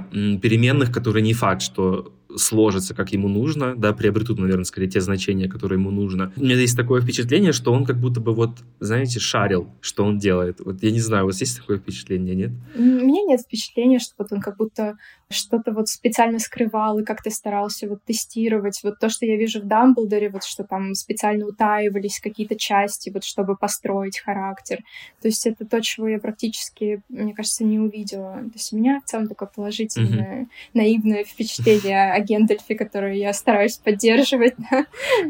переменных, 0.41 0.91
которые 0.91 1.23
не 1.23 1.33
факт, 1.33 1.61
что 1.61 2.13
сложатся, 2.37 2.93
как 2.93 3.11
ему 3.11 3.27
нужно, 3.27 3.75
да, 3.75 3.93
приобретут, 3.93 4.39
наверное, 4.39 4.63
скорее 4.63 4.87
те 4.87 5.01
значения, 5.01 5.49
которые 5.49 5.79
ему 5.79 5.91
нужно. 5.91 6.31
У 6.35 6.41
меня 6.43 6.55
есть 6.55 6.77
такое 6.77 7.01
впечатление, 7.01 7.51
что 7.51 7.73
он 7.73 7.85
как 7.85 7.99
будто 7.99 8.19
бы 8.19 8.33
вот, 8.33 8.59
знаете, 8.79 9.19
шарил, 9.19 9.69
что 9.81 10.05
он 10.05 10.17
делает. 10.17 10.59
Вот 10.59 10.81
я 10.83 10.91
не 10.91 10.99
знаю, 10.99 11.25
у 11.25 11.27
вас 11.27 11.41
есть 11.41 11.57
такое 11.59 11.77
впечатление, 11.77 12.35
нет? 12.35 12.51
У 12.75 12.81
меня 12.81 13.23
нет 13.23 13.41
впечатления, 13.41 13.99
что 13.99 14.13
вот 14.17 14.31
он 14.31 14.41
как 14.41 14.57
будто 14.57 14.97
что-то 15.31 15.71
вот 15.71 15.87
специально 15.87 16.39
скрывал 16.39 16.99
и 16.99 17.03
как-то 17.03 17.29
старался 17.29 17.87
вот 17.87 18.03
тестировать. 18.03 18.81
Вот 18.83 18.99
то, 18.99 19.09
что 19.09 19.25
я 19.25 19.37
вижу 19.37 19.61
в 19.61 19.65
Дамблдоре, 19.65 20.29
вот 20.29 20.43
что 20.43 20.63
там 20.63 20.93
специально 20.93 21.45
утаивались 21.45 22.19
какие-то 22.19 22.55
части, 22.55 23.09
вот 23.09 23.23
чтобы 23.23 23.55
построить 23.55 24.19
характер. 24.19 24.79
То 25.21 25.27
есть 25.27 25.45
это 25.47 25.65
то, 25.65 25.81
чего 25.81 26.07
я 26.07 26.19
практически, 26.19 27.01
мне 27.09 27.33
кажется, 27.33 27.63
не 27.63 27.79
увидела. 27.79 28.35
То 28.35 28.51
есть 28.55 28.73
у 28.73 28.77
меня 28.77 29.01
в 29.01 29.09
целом 29.09 29.27
такое 29.27 29.49
положительное, 29.53 30.43
mm-hmm. 30.43 30.47
наивное 30.73 31.23
впечатление 31.23 32.23
Гендальфе, 32.23 32.75
которую 32.75 33.17
я 33.17 33.33
стараюсь 33.33 33.77
поддерживать. 33.77 34.55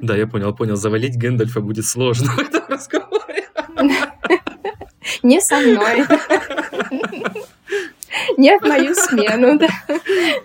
Да, 0.02 0.16
я 0.16 0.28
понял, 0.28 0.56
понял. 0.56 0.76
Завалить 0.76 1.16
Гендальфа 1.16 1.62
будет 1.62 1.86
сложно 1.86 2.32
в 2.32 2.40
этом 2.40 2.64
разговоре. 2.68 3.48
Не 5.24 5.42
со 5.42 5.60
мной. 5.60 6.06
Не 8.38 8.58
в 8.60 8.64
мою 8.64 8.94
смену, 8.96 9.60
да. 9.60 9.70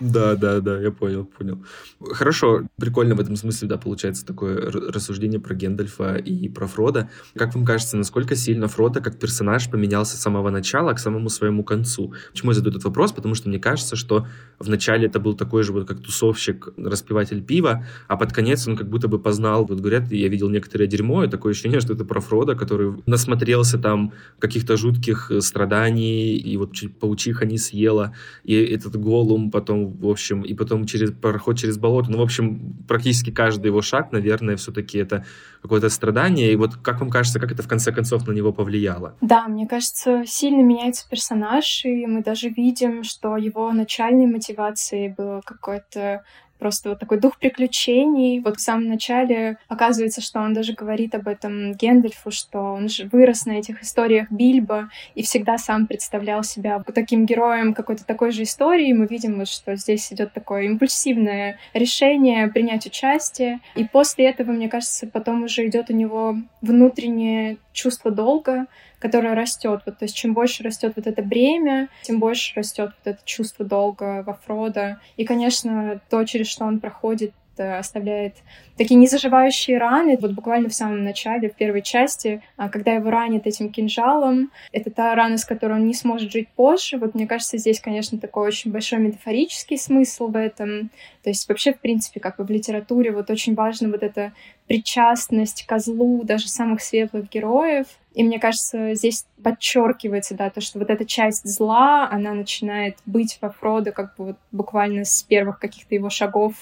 Да, 0.00 0.60
да, 0.60 0.80
я 0.80 0.90
понял, 0.90 1.24
понял. 1.24 1.64
Хорошо, 2.00 2.62
прикольно 2.76 3.14
в 3.14 3.20
этом 3.20 3.36
смысле, 3.36 3.68
да, 3.68 3.76
получается 3.76 4.24
такое 4.26 4.70
рассуждение 4.70 5.40
про 5.40 5.54
Гендальфа 5.54 6.16
и 6.16 6.48
про 6.48 6.66
Фрода. 6.66 7.10
Как 7.34 7.54
вам 7.54 7.64
кажется, 7.64 7.96
насколько 7.96 8.36
сильно 8.36 8.68
Фрода 8.68 9.00
как 9.00 9.18
персонаж 9.18 9.70
поменялся 9.70 10.16
с 10.16 10.20
самого 10.20 10.50
начала 10.50 10.92
к 10.92 10.98
самому 10.98 11.28
своему 11.28 11.64
концу? 11.64 12.14
Почему 12.32 12.50
я 12.50 12.54
задаю 12.54 12.72
этот 12.72 12.84
вопрос? 12.84 13.12
Потому 13.12 13.34
что 13.34 13.48
мне 13.48 13.58
кажется, 13.58 13.96
что 13.96 14.26
вначале 14.58 15.06
это 15.06 15.20
был 15.20 15.34
такой 15.34 15.62
же 15.62 15.72
вот 15.72 15.86
как 15.88 16.00
тусовщик, 16.00 16.68
распиватель 16.76 17.42
пива, 17.42 17.86
а 18.08 18.16
под 18.16 18.32
конец 18.32 18.66
он 18.68 18.76
как 18.76 18.88
будто 18.88 19.08
бы 19.08 19.18
познал, 19.18 19.64
вот 19.64 19.80
говорят, 19.80 20.10
я 20.12 20.28
видел 20.28 20.50
некоторое 20.50 20.86
дерьмо, 20.86 21.24
и 21.24 21.28
такое 21.28 21.52
ощущение, 21.52 21.80
что 21.80 21.94
это 21.94 22.04
про 22.04 22.20
Фрода, 22.20 22.54
который 22.54 23.02
насмотрелся 23.06 23.78
там 23.78 24.12
каких-то 24.38 24.76
жутких 24.76 25.30
страданий, 25.40 26.36
и 26.36 26.56
вот 26.56 26.72
паучиха 27.00 27.44
не 27.46 27.55
съела, 27.58 28.14
и 28.44 28.54
этот 28.54 28.96
голум 28.96 29.50
потом, 29.50 29.92
в 29.92 30.08
общем, 30.08 30.42
и 30.42 30.54
потом 30.54 30.86
через 30.86 31.12
проход 31.12 31.58
через 31.58 31.78
болото. 31.78 32.10
Ну, 32.10 32.18
в 32.18 32.22
общем, 32.22 32.76
практически 32.86 33.30
каждый 33.30 33.66
его 33.66 33.82
шаг, 33.82 34.12
наверное, 34.12 34.56
все-таки 34.56 34.98
это 34.98 35.24
какое-то 35.62 35.88
страдание. 35.88 36.52
И 36.52 36.56
вот 36.56 36.76
как 36.76 37.00
вам 37.00 37.10
кажется, 37.10 37.40
как 37.40 37.52
это 37.52 37.62
в 37.62 37.68
конце 37.68 37.92
концов 37.92 38.26
на 38.26 38.32
него 38.32 38.52
повлияло? 38.52 39.16
Да, 39.20 39.48
мне 39.48 39.66
кажется, 39.66 40.24
сильно 40.26 40.62
меняется 40.62 41.08
персонаж, 41.08 41.84
и 41.84 42.06
мы 42.06 42.22
даже 42.22 42.48
видим, 42.48 43.02
что 43.02 43.36
его 43.36 43.72
начальной 43.72 44.26
мотивацией 44.26 45.14
было 45.16 45.40
какое-то 45.44 46.22
просто 46.58 46.90
вот 46.90 46.98
такой 46.98 47.20
дух 47.20 47.38
приключений. 47.38 48.40
Вот 48.40 48.56
в 48.56 48.60
самом 48.60 48.88
начале 48.88 49.58
оказывается, 49.68 50.20
что 50.20 50.40
он 50.40 50.54
даже 50.54 50.72
говорит 50.72 51.14
об 51.14 51.28
этом 51.28 51.72
Гендальфу, 51.74 52.30
что 52.30 52.58
он 52.58 52.88
же 52.88 53.08
вырос 53.10 53.46
на 53.46 53.52
этих 53.52 53.82
историях 53.82 54.30
Бильбо 54.30 54.88
и 55.14 55.22
всегда 55.22 55.58
сам 55.58 55.86
представлял 55.86 56.42
себя 56.42 56.82
таким 56.94 57.26
героем 57.26 57.74
какой-то 57.74 58.04
такой 58.04 58.30
же 58.30 58.42
истории. 58.42 58.92
Мы 58.92 59.06
видим, 59.06 59.38
вот, 59.38 59.48
что 59.48 59.76
здесь 59.76 60.12
идет 60.12 60.32
такое 60.32 60.62
импульсивное 60.62 61.58
решение 61.74 62.48
принять 62.48 62.86
участие. 62.86 63.60
И 63.74 63.84
после 63.84 64.30
этого, 64.30 64.52
мне 64.52 64.68
кажется, 64.68 65.06
потом 65.06 65.44
уже 65.44 65.66
идет 65.66 65.90
у 65.90 65.94
него 65.94 66.36
внутреннее 66.62 67.58
чувство 67.76 68.10
долга, 68.10 68.66
которое 68.98 69.34
растет. 69.34 69.82
Вот, 69.86 69.98
то 69.98 70.04
есть 70.04 70.16
чем 70.16 70.34
больше 70.34 70.62
растет 70.62 70.94
вот 70.96 71.06
это 71.06 71.22
бремя, 71.22 71.88
тем 72.02 72.18
больше 72.18 72.54
растет 72.56 72.90
вот 72.96 73.14
это 73.14 73.20
чувство 73.24 73.64
долга 73.64 74.24
во 74.26 74.34
Фрода. 74.34 75.00
И, 75.16 75.24
конечно, 75.24 76.00
то, 76.10 76.24
через 76.24 76.48
что 76.48 76.64
он 76.64 76.80
проходит 76.80 77.32
оставляет 77.58 78.34
такие 78.76 78.96
незаживающие 78.96 79.78
раны. 79.78 80.16
Вот 80.20 80.32
буквально 80.32 80.68
в 80.68 80.74
самом 80.74 81.04
начале, 81.04 81.48
в 81.48 81.54
первой 81.54 81.82
части, 81.82 82.42
а, 82.56 82.68
когда 82.68 82.92
его 82.92 83.10
ранят 83.10 83.46
этим 83.46 83.70
кинжалом, 83.70 84.50
это 84.72 84.90
та 84.90 85.14
рана, 85.14 85.38
с 85.38 85.44
которой 85.44 85.74
он 85.74 85.86
не 85.86 85.94
сможет 85.94 86.30
жить 86.30 86.48
позже. 86.48 86.98
Вот 86.98 87.14
мне 87.14 87.26
кажется, 87.26 87.58
здесь, 87.58 87.80
конечно, 87.80 88.18
такой 88.18 88.48
очень 88.48 88.72
большой 88.72 88.98
метафорический 88.98 89.78
смысл 89.78 90.28
в 90.28 90.36
этом. 90.36 90.90
То 91.22 91.30
есть 91.30 91.48
вообще, 91.48 91.72
в 91.72 91.80
принципе, 91.80 92.20
как 92.20 92.36
бы 92.36 92.44
в 92.44 92.50
литературе 92.50 93.12
вот 93.12 93.30
очень 93.30 93.54
важно 93.54 93.88
вот 93.88 94.02
эта 94.02 94.32
причастность 94.66 95.64
к 95.66 95.78
злу 95.78 96.22
даже 96.24 96.48
самых 96.48 96.82
светлых 96.82 97.30
героев. 97.30 97.86
И 98.16 98.24
мне 98.24 98.40
кажется, 98.40 98.94
здесь 98.94 99.26
подчеркивается, 99.44 100.34
да, 100.34 100.48
то, 100.48 100.62
что 100.62 100.78
вот 100.78 100.88
эта 100.88 101.04
часть 101.04 101.46
зла, 101.46 102.08
она 102.10 102.32
начинает 102.32 102.96
быть 103.04 103.36
во 103.42 103.50
Фродо 103.50 103.92
как 103.92 104.16
бы 104.16 104.24
вот 104.28 104.36
буквально 104.52 105.04
с 105.04 105.22
первых 105.22 105.58
каких-то 105.58 105.94
его 105.94 106.08
шагов 106.08 106.54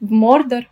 в 0.00 0.10
Мордор. 0.10 0.66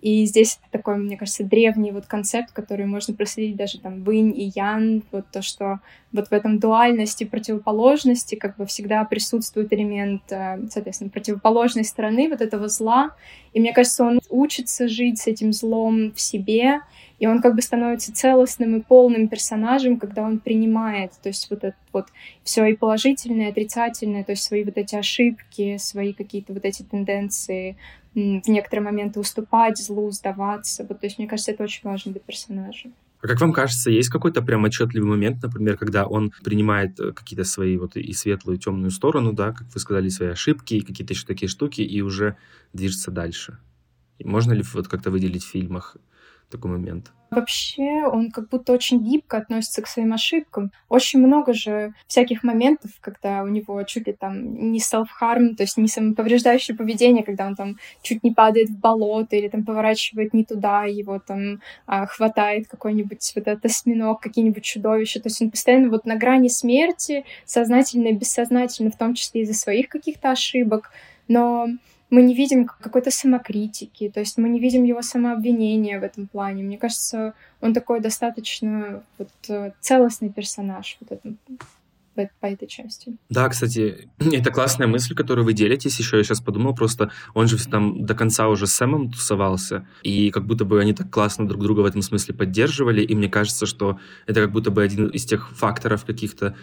И 0.00 0.24
здесь 0.24 0.58
такой, 0.70 0.96
мне 0.96 1.16
кажется, 1.16 1.44
древний 1.44 1.92
вот 1.92 2.06
концепт, 2.06 2.52
который 2.52 2.86
можно 2.86 3.14
проследить 3.14 3.56
даже 3.56 3.78
там 3.78 4.02
в 4.02 4.10
Инь 4.10 4.32
и 4.34 4.50
Ян, 4.54 5.02
вот 5.12 5.26
то, 5.30 5.42
что 5.42 5.80
вот 6.12 6.28
в 6.28 6.32
этом 6.32 6.58
дуальности, 6.58 7.24
противоположности 7.24 8.34
как 8.34 8.56
бы 8.56 8.66
всегда 8.66 9.04
присутствует 9.04 9.72
элемент, 9.72 10.22
э, 10.30 10.58
соответственно, 10.70 11.10
противоположной 11.10 11.84
стороны 11.84 12.28
вот 12.28 12.40
этого 12.40 12.68
зла. 12.68 13.14
И 13.52 13.60
мне 13.60 13.72
кажется, 13.72 14.04
он 14.04 14.20
учится 14.30 14.88
жить 14.88 15.20
с 15.20 15.26
этим 15.26 15.52
злом 15.52 16.12
в 16.12 16.20
себе, 16.20 16.80
и 17.20 17.26
он 17.26 17.42
как 17.42 17.54
бы 17.54 17.60
становится 17.60 18.14
целостным 18.14 18.76
и 18.76 18.80
полным 18.80 19.28
персонажем, 19.28 19.98
когда 19.98 20.22
он 20.22 20.38
принимает, 20.38 21.12
то 21.22 21.28
есть 21.28 21.50
вот 21.50 21.64
это 21.64 21.76
вот 21.92 22.06
все 22.42 22.64
и 22.64 22.74
положительное, 22.74 23.48
и 23.48 23.50
отрицательное, 23.50 24.24
то 24.24 24.32
есть 24.32 24.42
свои 24.42 24.64
вот 24.64 24.78
эти 24.78 24.96
ошибки, 24.96 25.76
свои 25.76 26.14
какие-то 26.14 26.54
вот 26.54 26.64
эти 26.64 26.82
тенденции, 26.82 27.76
в 28.14 28.48
некоторые 28.48 28.84
моменты 28.84 29.20
уступать 29.20 29.78
злу, 29.78 30.10
сдаваться. 30.10 30.84
Вот, 30.88 31.00
то 31.00 31.06
есть, 31.06 31.18
мне 31.18 31.28
кажется, 31.28 31.52
это 31.52 31.62
очень 31.64 31.82
важно 31.84 32.12
для 32.12 32.20
персонажа. 32.20 32.90
А 33.22 33.26
как 33.26 33.40
вам 33.40 33.52
кажется, 33.52 33.90
есть 33.90 34.08
какой-то 34.08 34.40
прям 34.40 34.64
отчетливый 34.64 35.08
момент, 35.08 35.42
например, 35.42 35.76
когда 35.76 36.06
он 36.06 36.32
принимает 36.42 36.98
э, 36.98 37.12
какие-то 37.12 37.44
свои 37.44 37.76
вот 37.76 37.96
и 37.96 38.12
светлую, 38.14 38.56
и 38.56 38.60
темную 38.60 38.90
сторону, 38.90 39.34
да, 39.34 39.52
как 39.52 39.66
вы 39.74 39.80
сказали, 39.80 40.08
свои 40.08 40.30
ошибки, 40.30 40.74
и 40.74 40.80
какие-то 40.80 41.12
еще 41.12 41.26
такие 41.26 41.48
штуки, 41.48 41.82
и 41.82 42.00
уже 42.00 42.36
движется 42.72 43.10
дальше? 43.10 43.58
И 44.18 44.24
можно 44.24 44.52
ли 44.52 44.64
вот 44.72 44.88
как-то 44.88 45.10
выделить 45.10 45.44
в 45.44 45.50
фильмах 45.50 45.98
такой 46.50 46.70
момент? 46.70 47.12
Вообще, 47.30 48.04
он 48.06 48.32
как 48.32 48.48
будто 48.48 48.72
очень 48.72 49.04
гибко 49.04 49.36
относится 49.36 49.82
к 49.82 49.86
своим 49.86 50.12
ошибкам. 50.12 50.72
Очень 50.88 51.20
много 51.20 51.52
же 51.52 51.94
всяких 52.08 52.42
моментов, 52.42 52.90
когда 53.00 53.44
у 53.44 53.46
него 53.46 53.80
чуть 53.84 54.08
ли 54.08 54.12
там 54.12 54.72
не 54.72 54.80
self-harm, 54.80 55.54
то 55.54 55.62
есть 55.62 55.76
не 55.76 55.86
самоповреждающее 55.86 56.76
поведение, 56.76 57.22
когда 57.22 57.46
он 57.46 57.54
там 57.54 57.76
чуть 58.02 58.24
не 58.24 58.32
падает 58.32 58.70
в 58.70 58.80
болото 58.80 59.36
или 59.36 59.46
там 59.46 59.64
поворачивает 59.64 60.34
не 60.34 60.44
туда, 60.44 60.84
его 60.84 61.20
там 61.20 61.60
а, 61.86 62.06
хватает 62.06 62.66
какой-нибудь 62.66 63.32
вот 63.36 63.46
этот 63.46 63.64
осьминог, 63.64 64.20
какие-нибудь 64.20 64.64
чудовища. 64.64 65.20
То 65.20 65.28
есть 65.28 65.40
он 65.40 65.52
постоянно 65.52 65.88
вот 65.88 66.06
на 66.06 66.16
грани 66.16 66.48
смерти, 66.48 67.24
сознательно 67.44 68.08
и 68.08 68.12
бессознательно, 68.12 68.90
в 68.90 68.98
том 68.98 69.14
числе 69.14 69.42
из-за 69.42 69.54
своих 69.54 69.88
каких-то 69.88 70.32
ошибок. 70.32 70.90
Но 71.28 71.68
мы 72.10 72.22
не 72.22 72.34
видим 72.34 72.66
какой-то 72.66 73.10
самокритики, 73.10 74.10
то 74.10 74.20
есть 74.20 74.36
мы 74.36 74.48
не 74.48 74.60
видим 74.60 74.84
его 74.84 75.02
самообвинения 75.02 76.00
в 76.00 76.02
этом 76.02 76.26
плане. 76.26 76.62
Мне 76.62 76.76
кажется, 76.76 77.34
он 77.60 77.72
такой 77.72 78.00
достаточно 78.00 79.02
вот, 79.18 79.30
э, 79.48 79.72
целостный 79.80 80.30
персонаж 80.30 80.98
вот 81.00 81.12
этом, 81.12 81.38
по 82.40 82.46
этой 82.46 82.66
части. 82.66 83.16
Да, 83.28 83.48
кстати, 83.48 84.08
это 84.18 84.50
классная 84.50 84.86
мысль, 84.86 85.14
которую 85.14 85.44
вы 85.44 85.52
делитесь. 85.52 85.98
Еще 85.98 86.18
я 86.18 86.24
сейчас 86.24 86.40
подумал, 86.40 86.74
просто 86.74 87.10
он 87.34 87.46
же 87.46 87.56
там 87.68 88.04
до 88.04 88.14
конца 88.14 88.48
уже 88.48 88.66
с 88.66 88.72
Сэмом 88.74 89.10
тусовался, 89.10 89.86
и 90.02 90.30
как 90.30 90.46
будто 90.46 90.64
бы 90.64 90.80
они 90.80 90.92
так 90.92 91.10
классно 91.10 91.46
друг 91.46 91.62
друга 91.62 91.80
в 91.80 91.86
этом 91.86 92.02
смысле 92.02 92.34
поддерживали, 92.34 93.02
и 93.02 93.14
мне 93.14 93.28
кажется, 93.28 93.66
что 93.66 93.98
это 94.26 94.40
как 94.42 94.52
будто 94.52 94.70
бы 94.70 94.82
один 94.82 95.06
из 95.08 95.24
тех 95.24 95.50
факторов 95.50 96.04
каких-то, 96.04 96.56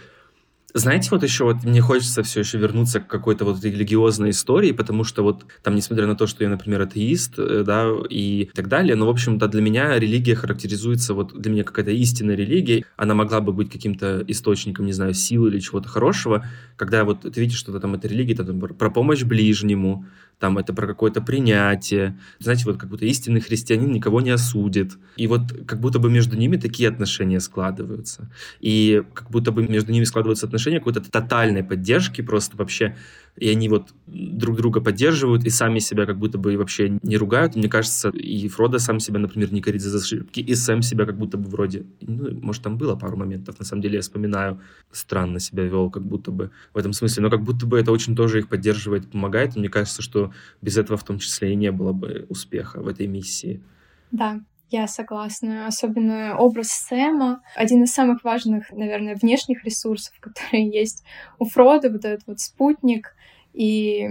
знаете, 0.73 1.09
вот 1.11 1.23
еще 1.23 1.45
вот 1.45 1.63
мне 1.63 1.81
хочется 1.81 2.23
все 2.23 2.41
еще 2.41 2.57
вернуться 2.57 2.99
к 2.99 3.07
какой-то 3.07 3.45
вот 3.45 3.63
религиозной 3.63 4.31
истории, 4.31 4.73
потому 4.73 5.05
что 5.05 5.23
вот 5.23 5.45
там, 5.63 5.75
несмотря 5.75 6.07
на 6.07 6.15
то, 6.15 6.27
что 6.27 6.43
я, 6.43 6.49
например, 6.49 6.81
атеист, 6.81 7.39
э, 7.39 7.63
да, 7.65 7.87
и 8.09 8.49
так 8.53 8.67
далее, 8.67 8.95
но, 8.95 9.05
в 9.05 9.09
общем-то, 9.09 9.47
для 9.47 9.61
меня 9.61 9.97
религия 9.97 10.35
характеризуется, 10.35 11.13
вот 11.13 11.39
для 11.39 11.51
меня 11.51 11.63
какая-то 11.63 11.91
истинная 11.91 12.35
религия, 12.35 12.83
она 12.97 13.15
могла 13.15 13.39
бы 13.39 13.53
быть 13.53 13.71
каким-то 13.71 14.23
источником, 14.27 14.85
не 14.85 14.93
знаю, 14.93 15.13
силы 15.13 15.49
или 15.49 15.59
чего-то 15.59 15.87
хорошего, 15.87 16.45
когда 16.75 17.05
вот 17.05 17.21
ты 17.21 17.39
видишь, 17.39 17.57
что 17.57 17.77
там 17.79 17.95
это 17.95 18.07
религия, 18.07 18.35
там, 18.35 18.59
про 18.59 18.89
помощь 18.89 19.23
ближнему, 19.23 20.05
там 20.39 20.57
это 20.59 20.73
про 20.73 20.85
какое-то 20.85 21.21
принятие. 21.21 22.19
Знаете, 22.39 22.65
вот 22.65 22.77
как 22.77 22.89
будто 22.89 23.05
истинный 23.05 23.41
христианин 23.41 23.91
никого 23.91 24.21
не 24.21 24.29
осудит. 24.29 24.97
И 25.15 25.25
вот 25.25 25.41
как 25.65 25.79
будто 25.79 25.97
бы 25.97 26.11
между 26.11 26.37
ними 26.37 26.57
такие 26.57 26.89
отношения 26.89 27.39
складываются. 27.39 28.29
И 28.59 29.03
как 29.13 29.31
будто 29.31 29.51
бы 29.51 29.67
между 29.67 29.91
ними 29.91 30.03
складываются 30.03 30.45
отношения 30.45 30.56
какой-то 30.57 31.01
тотальной 31.01 31.63
поддержки, 31.63 32.21
просто 32.21 32.57
вообще 32.57 32.95
и 33.37 33.49
они 33.49 33.69
вот 33.69 33.93
друг 34.07 34.57
друга 34.57 34.81
поддерживают 34.81 35.45
и 35.45 35.49
сами 35.49 35.79
себя 35.79 36.05
как 36.05 36.17
будто 36.17 36.37
бы 36.37 36.57
вообще 36.57 36.97
не 37.03 37.17
ругают. 37.17 37.55
Мне 37.55 37.69
кажется, 37.69 38.09
и 38.09 38.47
Фродо 38.47 38.79
сам 38.79 38.99
себя, 38.99 39.19
например, 39.19 39.53
не 39.53 39.61
корит 39.61 39.81
за 39.81 39.97
ошибки, 39.97 40.39
и 40.39 40.55
Сэм 40.55 40.81
себя 40.81 41.05
как 41.05 41.17
будто 41.17 41.37
бы 41.37 41.47
вроде... 41.49 41.85
Ну, 42.01 42.31
может, 42.41 42.63
там 42.63 42.77
было 42.77 42.95
пару 42.95 43.15
моментов, 43.15 43.59
на 43.59 43.65
самом 43.65 43.83
деле 43.83 43.95
я 43.95 44.01
вспоминаю, 44.01 44.59
странно 44.91 45.39
себя 45.39 45.63
вел 45.63 45.91
как 45.91 46.03
будто 46.03 46.31
бы 46.31 46.51
в 46.73 46.77
этом 46.77 46.93
смысле, 46.93 47.23
но 47.23 47.29
как 47.29 47.43
будто 47.43 47.67
бы 47.67 47.79
это 47.79 47.91
очень 47.91 48.15
тоже 48.15 48.39
их 48.39 48.49
поддерживает, 48.49 49.09
помогает. 49.11 49.55
Мне 49.55 49.69
кажется, 49.69 50.01
что 50.01 50.33
без 50.61 50.77
этого 50.77 50.97
в 50.97 51.03
том 51.03 51.19
числе 51.19 51.53
и 51.53 51.55
не 51.55 51.71
было 51.71 51.93
бы 51.93 52.25
успеха 52.29 52.81
в 52.81 52.87
этой 52.87 53.05
миссии. 53.05 53.61
Да, 54.09 54.41
я 54.69 54.87
согласна. 54.87 55.67
Особенно 55.67 56.37
образ 56.37 56.69
Сэма. 56.69 57.41
Один 57.55 57.83
из 57.83 57.93
самых 57.93 58.23
важных, 58.23 58.71
наверное, 58.71 59.15
внешних 59.15 59.63
ресурсов, 59.63 60.13
которые 60.19 60.69
есть 60.69 61.03
у 61.39 61.45
Фрода, 61.45 61.89
вот 61.89 62.05
этот 62.05 62.25
вот 62.27 62.39
спутник. 62.39 63.15
И 63.53 64.07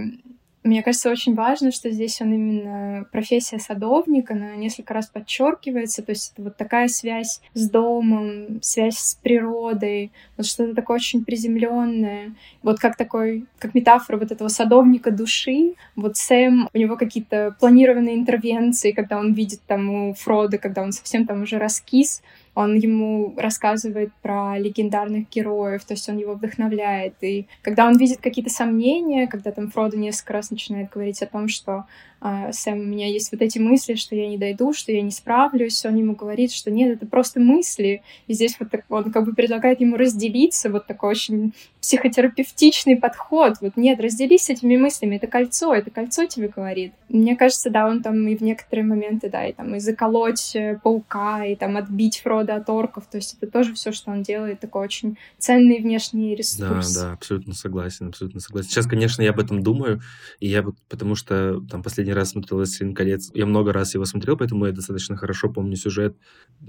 мне 0.67 0.83
кажется, 0.83 1.09
очень 1.09 1.33
важно, 1.33 1.71
что 1.71 1.89
здесь 1.89 2.21
он 2.21 2.33
именно 2.33 3.05
профессия 3.11 3.59
садовника, 3.59 4.33
она 4.33 4.55
несколько 4.55 4.93
раз 4.93 5.07
подчеркивается, 5.07 6.03
то 6.03 6.11
есть 6.11 6.33
это 6.33 6.43
вот 6.43 6.57
такая 6.57 6.87
связь 6.87 7.41
с 7.53 7.69
домом, 7.69 8.59
связь 8.61 8.97
с 8.97 9.15
природой, 9.15 10.11
вот 10.35 10.45
что-то 10.45 10.75
такое 10.75 10.95
очень 10.95 11.25
приземленное, 11.25 12.35
вот 12.63 12.79
как 12.79 12.97
такой, 12.97 13.45
как 13.59 13.73
метафора 13.73 14.17
вот 14.17 14.31
этого 14.31 14.47
садовника 14.49 15.11
души. 15.11 15.75
Вот 15.95 16.17
Сэм, 16.17 16.69
у 16.73 16.77
него 16.77 16.97
какие-то 16.97 17.55
планированные 17.59 18.15
интервенции, 18.15 18.91
когда 18.91 19.17
он 19.17 19.33
видит 19.33 19.61
там 19.67 19.89
у 19.89 20.13
Фрода, 20.13 20.57
когда 20.57 20.83
он 20.83 20.91
совсем 20.91 21.25
там 21.25 21.43
уже 21.43 21.57
раскис, 21.57 22.21
он 22.57 22.73
ему 22.73 23.35
рассказывает 23.37 24.11
про 24.23 24.57
легендарных 24.57 25.29
героев, 25.29 25.85
то 25.85 25.93
есть 25.93 26.09
он 26.09 26.17
его 26.17 26.33
вдохновляет. 26.33 27.13
И 27.21 27.47
когда 27.61 27.85
он 27.85 27.97
видит 27.97 28.19
какие-то 28.19 28.49
сомнения, 28.49 29.27
когда 29.27 29.51
там 29.51 29.69
Фродо 29.69 29.95
несколько 29.95 30.33
раз 30.33 30.49
начинает 30.49 30.89
говорить 30.89 31.21
о 31.21 31.27
том, 31.27 31.49
что 31.49 31.85
Сэм, 32.21 32.79
у 32.79 32.83
меня 32.83 33.07
есть 33.07 33.31
вот 33.31 33.41
эти 33.41 33.59
мысли, 33.59 33.95
что 33.95 34.15
я 34.15 34.27
не 34.27 34.37
дойду, 34.37 34.73
что 34.73 34.91
я 34.91 35.01
не 35.01 35.11
справлюсь, 35.11 35.85
он 35.85 35.95
ему 35.95 36.15
говорит, 36.15 36.51
что 36.51 36.71
нет, 36.71 36.95
это 36.95 37.05
просто 37.05 37.39
мысли. 37.39 38.01
И 38.27 38.33
здесь 38.33 38.57
вот 38.59 38.71
так, 38.71 38.85
он 38.89 39.11
как 39.11 39.25
бы 39.25 39.33
предлагает 39.33 39.81
ему 39.81 39.97
разделиться, 39.97 40.69
вот 40.69 40.87
такой 40.87 41.11
очень 41.11 41.53
психотерапевтичный 41.81 42.97
подход. 42.97 43.55
Вот 43.61 43.77
нет, 43.77 43.99
разделись 44.01 44.45
с 44.45 44.49
этими 44.49 44.77
мыслями, 44.77 45.15
это 45.15 45.27
кольцо, 45.27 45.73
это 45.73 45.91
кольцо 45.91 46.25
тебе 46.25 46.47
говорит. 46.47 46.93
Мне 47.07 47.35
кажется, 47.35 47.69
да, 47.69 47.87
он 47.87 48.01
там 48.01 48.27
и 48.27 48.35
в 48.35 48.41
некоторые 48.41 48.85
моменты, 48.85 49.29
да, 49.29 49.45
и 49.45 49.53
там 49.53 49.75
и 49.75 49.79
заколоть 49.79 50.55
э, 50.55 50.79
паука, 50.83 51.45
и 51.45 51.55
там 51.55 51.77
отбить 51.77 52.19
Фрода 52.19 52.55
от 52.55 52.69
орков, 52.69 53.05
то 53.09 53.17
есть 53.17 53.37
это 53.39 53.49
тоже 53.49 53.73
все, 53.73 53.91
что 53.91 54.11
он 54.11 54.23
делает, 54.23 54.59
такой 54.59 54.83
очень 54.83 55.17
ценный 55.37 55.79
внешний 55.79 56.35
ресурс. 56.35 56.93
Да, 56.93 57.01
да, 57.01 57.13
абсолютно 57.13 57.53
согласен, 57.53 58.07
абсолютно 58.07 58.41
согласен. 58.41 58.69
Сейчас, 58.69 58.85
конечно, 58.85 59.21
я 59.21 59.29
об 59.29 59.39
этом 59.39 59.63
думаю, 59.63 60.01
и 60.39 60.47
я 60.47 60.65
потому 60.89 61.15
что 61.15 61.61
там 61.69 61.83
последний 61.83 62.06
последний 62.07 62.13
раз 62.13 62.29
смотрел 62.31 62.57
«Властелин 62.57 62.93
колец». 62.93 63.31
Я 63.33 63.45
много 63.45 63.73
раз 63.73 63.93
его 63.93 64.05
смотрел, 64.05 64.37
поэтому 64.37 64.65
я 64.65 64.71
достаточно 64.71 65.17
хорошо 65.17 65.49
помню 65.49 65.75
сюжет. 65.75 66.15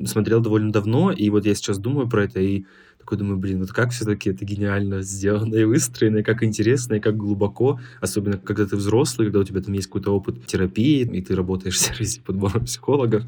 Смотрел 0.04 0.40
довольно 0.40 0.72
давно, 0.72 1.12
и 1.12 1.30
вот 1.30 1.46
я 1.46 1.54
сейчас 1.54 1.78
думаю 1.78 2.08
про 2.08 2.24
это, 2.24 2.40
и 2.40 2.64
такой 3.08 3.18
думаю, 3.18 3.38
блин, 3.38 3.60
вот 3.60 3.72
как 3.72 3.90
все-таки 3.90 4.28
это 4.30 4.44
гениально 4.44 5.00
сделано 5.00 5.54
и 5.54 5.64
выстроено, 5.64 6.18
и 6.18 6.22
как 6.22 6.42
интересно, 6.42 6.94
и 6.94 7.00
как 7.00 7.16
глубоко, 7.16 7.80
особенно 8.02 8.36
когда 8.36 8.66
ты 8.66 8.76
взрослый, 8.76 9.28
когда 9.28 9.38
у 9.38 9.44
тебя 9.44 9.62
там 9.62 9.72
есть 9.72 9.86
какой-то 9.86 10.14
опыт 10.14 10.46
терапии, 10.46 11.08
и 11.10 11.22
ты 11.22 11.34
работаешь 11.34 11.76
в 11.76 11.78
сервисе 11.78 12.20
подбора 12.20 12.60
психологов, 12.60 13.24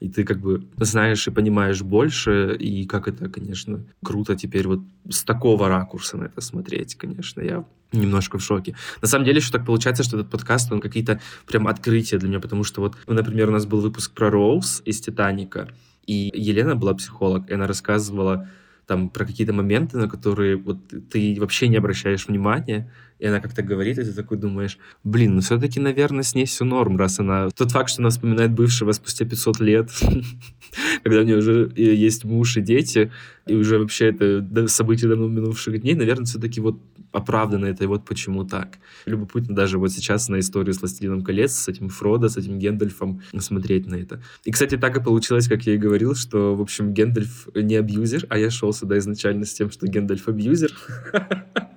и 0.00 0.10
ты 0.10 0.24
как 0.24 0.38
бы 0.40 0.64
знаешь 0.76 1.26
и 1.26 1.30
понимаешь 1.30 1.80
больше, 1.80 2.54
и 2.60 2.84
как 2.84 3.08
это, 3.08 3.30
конечно, 3.30 3.82
круто 4.04 4.36
теперь 4.36 4.68
вот 4.68 4.80
с 5.08 5.24
такого 5.24 5.66
ракурса 5.68 6.18
на 6.18 6.24
это 6.24 6.42
смотреть, 6.42 6.96
конечно, 6.96 7.40
я 7.40 7.64
немножко 7.92 8.36
в 8.36 8.42
шоке. 8.42 8.74
На 9.00 9.08
самом 9.08 9.24
деле, 9.24 9.40
что 9.40 9.52
так 9.52 9.66
получается, 9.66 10.02
что 10.02 10.18
этот 10.18 10.30
подкаст, 10.30 10.70
он 10.72 10.80
какие-то 10.82 11.20
прям 11.46 11.68
открытия 11.68 12.18
для 12.18 12.28
меня, 12.28 12.40
потому 12.40 12.64
что 12.64 12.82
вот, 12.82 12.96
ну, 13.06 13.14
например, 13.14 13.48
у 13.48 13.52
нас 13.52 13.64
был 13.64 13.80
выпуск 13.80 14.12
про 14.12 14.30
Роуз 14.30 14.82
из 14.84 15.00
«Титаника», 15.00 15.68
и 16.06 16.32
Елена 16.34 16.74
была 16.74 16.94
психолог, 16.94 17.48
и 17.48 17.54
она 17.54 17.66
рассказывала 17.66 18.48
там 18.86 19.08
про 19.08 19.24
какие-то 19.24 19.52
моменты, 19.52 19.96
на 19.96 20.08
которые 20.08 20.56
вот 20.56 20.78
ты 21.10 21.36
вообще 21.38 21.68
не 21.68 21.76
обращаешь 21.76 22.26
внимания, 22.26 22.90
и 23.18 23.26
она 23.26 23.38
как-то 23.40 23.62
говорит, 23.62 23.98
и 23.98 24.02
ты 24.02 24.12
такой 24.12 24.36
думаешь, 24.36 24.78
блин, 25.04 25.36
ну 25.36 25.40
все-таки, 25.42 25.78
наверное, 25.78 26.24
с 26.24 26.34
ней 26.34 26.44
все 26.44 26.64
норм, 26.64 26.96
раз 26.96 27.20
она... 27.20 27.50
Тот 27.50 27.70
факт, 27.70 27.90
что 27.90 28.02
она 28.02 28.10
вспоминает 28.10 28.50
бывшего 28.50 28.90
спустя 28.90 29.24
500 29.24 29.60
лет, 29.60 29.90
когда 31.04 31.20
у 31.20 31.22
нее 31.22 31.36
уже 31.36 31.72
есть 31.76 32.24
муж 32.24 32.56
и 32.56 32.60
дети, 32.60 33.12
и 33.46 33.54
уже 33.54 33.78
вообще 33.78 34.08
это 34.08 34.66
события 34.66 35.06
давно 35.06 35.28
минувших 35.28 35.80
дней, 35.80 35.94
наверное, 35.94 36.24
все-таки 36.24 36.60
вот 36.60 36.80
оправдано 37.12 37.66
это, 37.66 37.84
и 37.84 37.86
вот 37.86 38.04
почему 38.04 38.44
так. 38.44 38.78
Любопытно 39.06 39.54
даже 39.54 39.78
вот 39.78 39.92
сейчас 39.92 40.28
на 40.28 40.40
историю 40.40 40.74
с 40.74 40.80
«Властелином 40.80 41.22
колец», 41.22 41.52
с 41.52 41.68
этим 41.68 41.88
Фродо, 41.88 42.28
с 42.28 42.36
этим 42.36 42.58
Гендальфом 42.58 43.22
смотреть 43.38 43.86
на 43.86 43.96
это. 43.96 44.22
И, 44.44 44.50
кстати, 44.50 44.76
так 44.76 44.96
и 44.96 45.02
получилось, 45.02 45.48
как 45.48 45.62
я 45.66 45.74
и 45.74 45.78
говорил, 45.78 46.14
что, 46.14 46.54
в 46.54 46.60
общем, 46.60 46.92
Гендальф 46.92 47.48
не 47.54 47.76
абьюзер, 47.76 48.26
а 48.28 48.38
я 48.38 48.50
шел 48.50 48.72
сюда 48.72 48.98
изначально 48.98 49.44
с 49.44 49.52
тем, 49.52 49.70
что 49.70 49.86
Гендальф 49.86 50.28
абьюзер. 50.28 50.72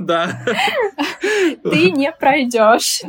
Да. 0.00 0.44
Ты 1.64 1.90
не 1.90 2.12
пройдешь. 2.12 3.02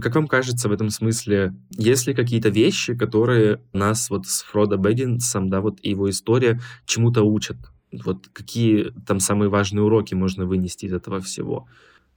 Как 0.00 0.14
вам 0.14 0.26
кажется 0.26 0.68
в 0.68 0.72
этом 0.72 0.90
смысле, 0.90 1.54
есть 1.70 2.06
ли 2.06 2.14
какие-то 2.14 2.50
вещи, 2.50 2.94
которые 2.94 3.62
нас 3.72 4.10
вот 4.10 4.26
с 4.26 4.42
Фродо 4.42 4.76
Бэггинсом, 4.76 5.48
да, 5.48 5.60
вот 5.60 5.78
его 5.82 6.10
история 6.10 6.60
чему-то 6.86 7.22
учат? 7.22 7.56
Вот 7.92 8.28
какие 8.28 8.92
там 9.06 9.20
самые 9.20 9.48
важные 9.48 9.82
уроки 9.82 10.14
можно 10.14 10.44
вынести 10.46 10.86
из 10.86 10.92
этого 10.92 11.20
всего? 11.20 11.66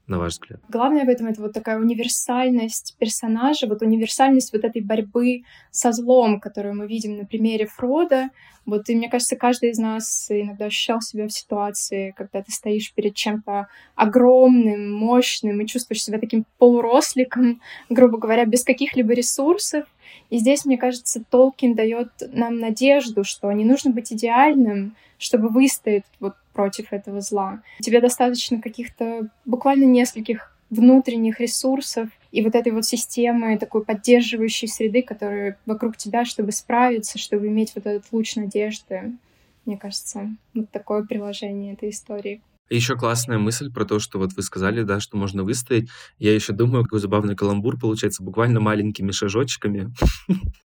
на 0.07 0.19
ваш 0.19 0.33
взгляд? 0.33 0.59
Главное 0.69 1.05
в 1.05 1.09
этом 1.09 1.27
это 1.27 1.41
вот 1.41 1.53
такая 1.53 1.79
универсальность 1.79 2.95
персонажа, 2.99 3.67
вот 3.67 3.81
универсальность 3.81 4.53
вот 4.53 4.63
этой 4.63 4.81
борьбы 4.81 5.43
со 5.71 5.91
злом, 5.91 6.39
которую 6.39 6.75
мы 6.75 6.87
видим 6.87 7.17
на 7.17 7.25
примере 7.25 7.65
Фрода. 7.65 8.29
Вот 8.65 8.89
и 8.89 8.95
мне 8.95 9.09
кажется, 9.09 9.35
каждый 9.35 9.71
из 9.71 9.79
нас 9.79 10.27
иногда 10.29 10.65
ощущал 10.65 11.01
себя 11.01 11.27
в 11.27 11.31
ситуации, 11.31 12.13
когда 12.15 12.43
ты 12.43 12.51
стоишь 12.51 12.93
перед 12.93 13.15
чем-то 13.15 13.67
огромным, 13.95 14.93
мощным 14.93 15.61
и 15.61 15.67
чувствуешь 15.67 16.03
себя 16.03 16.19
таким 16.19 16.45
полуросликом, 16.59 17.61
грубо 17.89 18.17
говоря, 18.17 18.45
без 18.45 18.63
каких-либо 18.63 19.13
ресурсов. 19.13 19.85
И 20.29 20.37
здесь, 20.37 20.65
мне 20.65 20.77
кажется, 20.77 21.23
Толкин 21.29 21.75
дает 21.75 22.09
нам 22.31 22.59
надежду, 22.59 23.23
что 23.23 23.51
не 23.51 23.65
нужно 23.65 23.91
быть 23.91 24.11
идеальным, 24.13 24.95
чтобы 25.17 25.49
выстоять 25.49 26.05
вот 26.19 26.35
против 26.53 26.93
этого 26.93 27.21
зла. 27.21 27.61
Тебе 27.79 28.01
достаточно 28.01 28.61
каких-то 28.61 29.27
буквально 29.45 29.85
нескольких 29.85 30.55
внутренних 30.69 31.39
ресурсов 31.39 32.09
и 32.31 32.41
вот 32.41 32.55
этой 32.55 32.71
вот 32.71 32.85
системы 32.85 33.57
такой 33.57 33.83
поддерживающей 33.83 34.67
среды, 34.67 35.01
которая 35.01 35.57
вокруг 35.65 35.97
тебя, 35.97 36.25
чтобы 36.25 36.53
справиться, 36.53 37.19
чтобы 37.19 37.47
иметь 37.47 37.73
вот 37.75 37.85
этот 37.85 38.05
луч 38.11 38.35
надежды. 38.35 39.11
Мне 39.65 39.77
кажется, 39.77 40.29
вот 40.53 40.69
такое 40.71 41.03
приложение 41.03 41.73
этой 41.73 41.89
истории. 41.89 42.41
Еще 42.71 42.95
классная 42.95 43.37
мысль 43.37 43.69
про 43.69 43.83
то, 43.83 43.99
что 43.99 44.17
вот 44.17 44.31
вы 44.33 44.41
сказали, 44.43 44.83
да, 44.83 45.01
что 45.01 45.17
можно 45.17 45.43
выстоять. 45.43 45.89
Я 46.17 46.33
еще 46.33 46.53
думаю, 46.53 46.85
какой 46.85 47.01
забавный 47.01 47.35
каламбур 47.35 47.77
получается 47.77 48.23
буквально 48.23 48.61
маленькими 48.61 49.11
шажочками. 49.11 49.93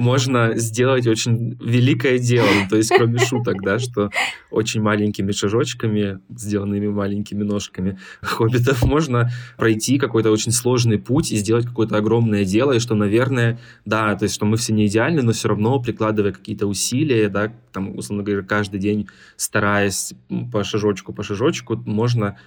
можно 0.00 0.56
сделать 0.56 1.06
очень 1.06 1.56
великое 1.60 2.18
дело. 2.18 2.48
То 2.68 2.76
есть, 2.76 2.90
кроме 2.96 3.18
шуток, 3.18 3.62
да, 3.62 3.78
что 3.78 4.10
очень 4.50 4.80
маленькими 4.80 5.32
шажочками, 5.32 6.20
сделанными 6.34 6.88
маленькими 6.88 7.42
ножками 7.42 7.98
хоббитов, 8.22 8.82
можно 8.84 9.30
пройти 9.56 9.98
какой-то 9.98 10.30
очень 10.30 10.52
сложный 10.52 10.98
путь 10.98 11.30
и 11.32 11.36
сделать 11.36 11.66
какое-то 11.66 11.96
огромное 11.96 12.44
дело, 12.44 12.72
и 12.72 12.80
что, 12.80 12.94
наверное, 12.94 13.58
да, 13.84 14.16
то 14.16 14.24
есть, 14.24 14.34
что 14.34 14.46
мы 14.46 14.56
все 14.56 14.72
не 14.72 14.86
идеальны, 14.86 15.22
но 15.22 15.32
все 15.32 15.48
равно, 15.48 15.78
прикладывая 15.80 16.32
какие-то 16.32 16.66
усилия, 16.66 17.28
да, 17.28 17.52
там, 17.72 17.96
условно 17.96 18.24
говоря, 18.24 18.42
каждый 18.42 18.80
день 18.80 19.06
стараясь 19.36 20.14
по 20.50 20.64
шажочку, 20.64 21.12
по 21.12 21.22
шажочку, 21.22 21.76
можно 21.86 22.38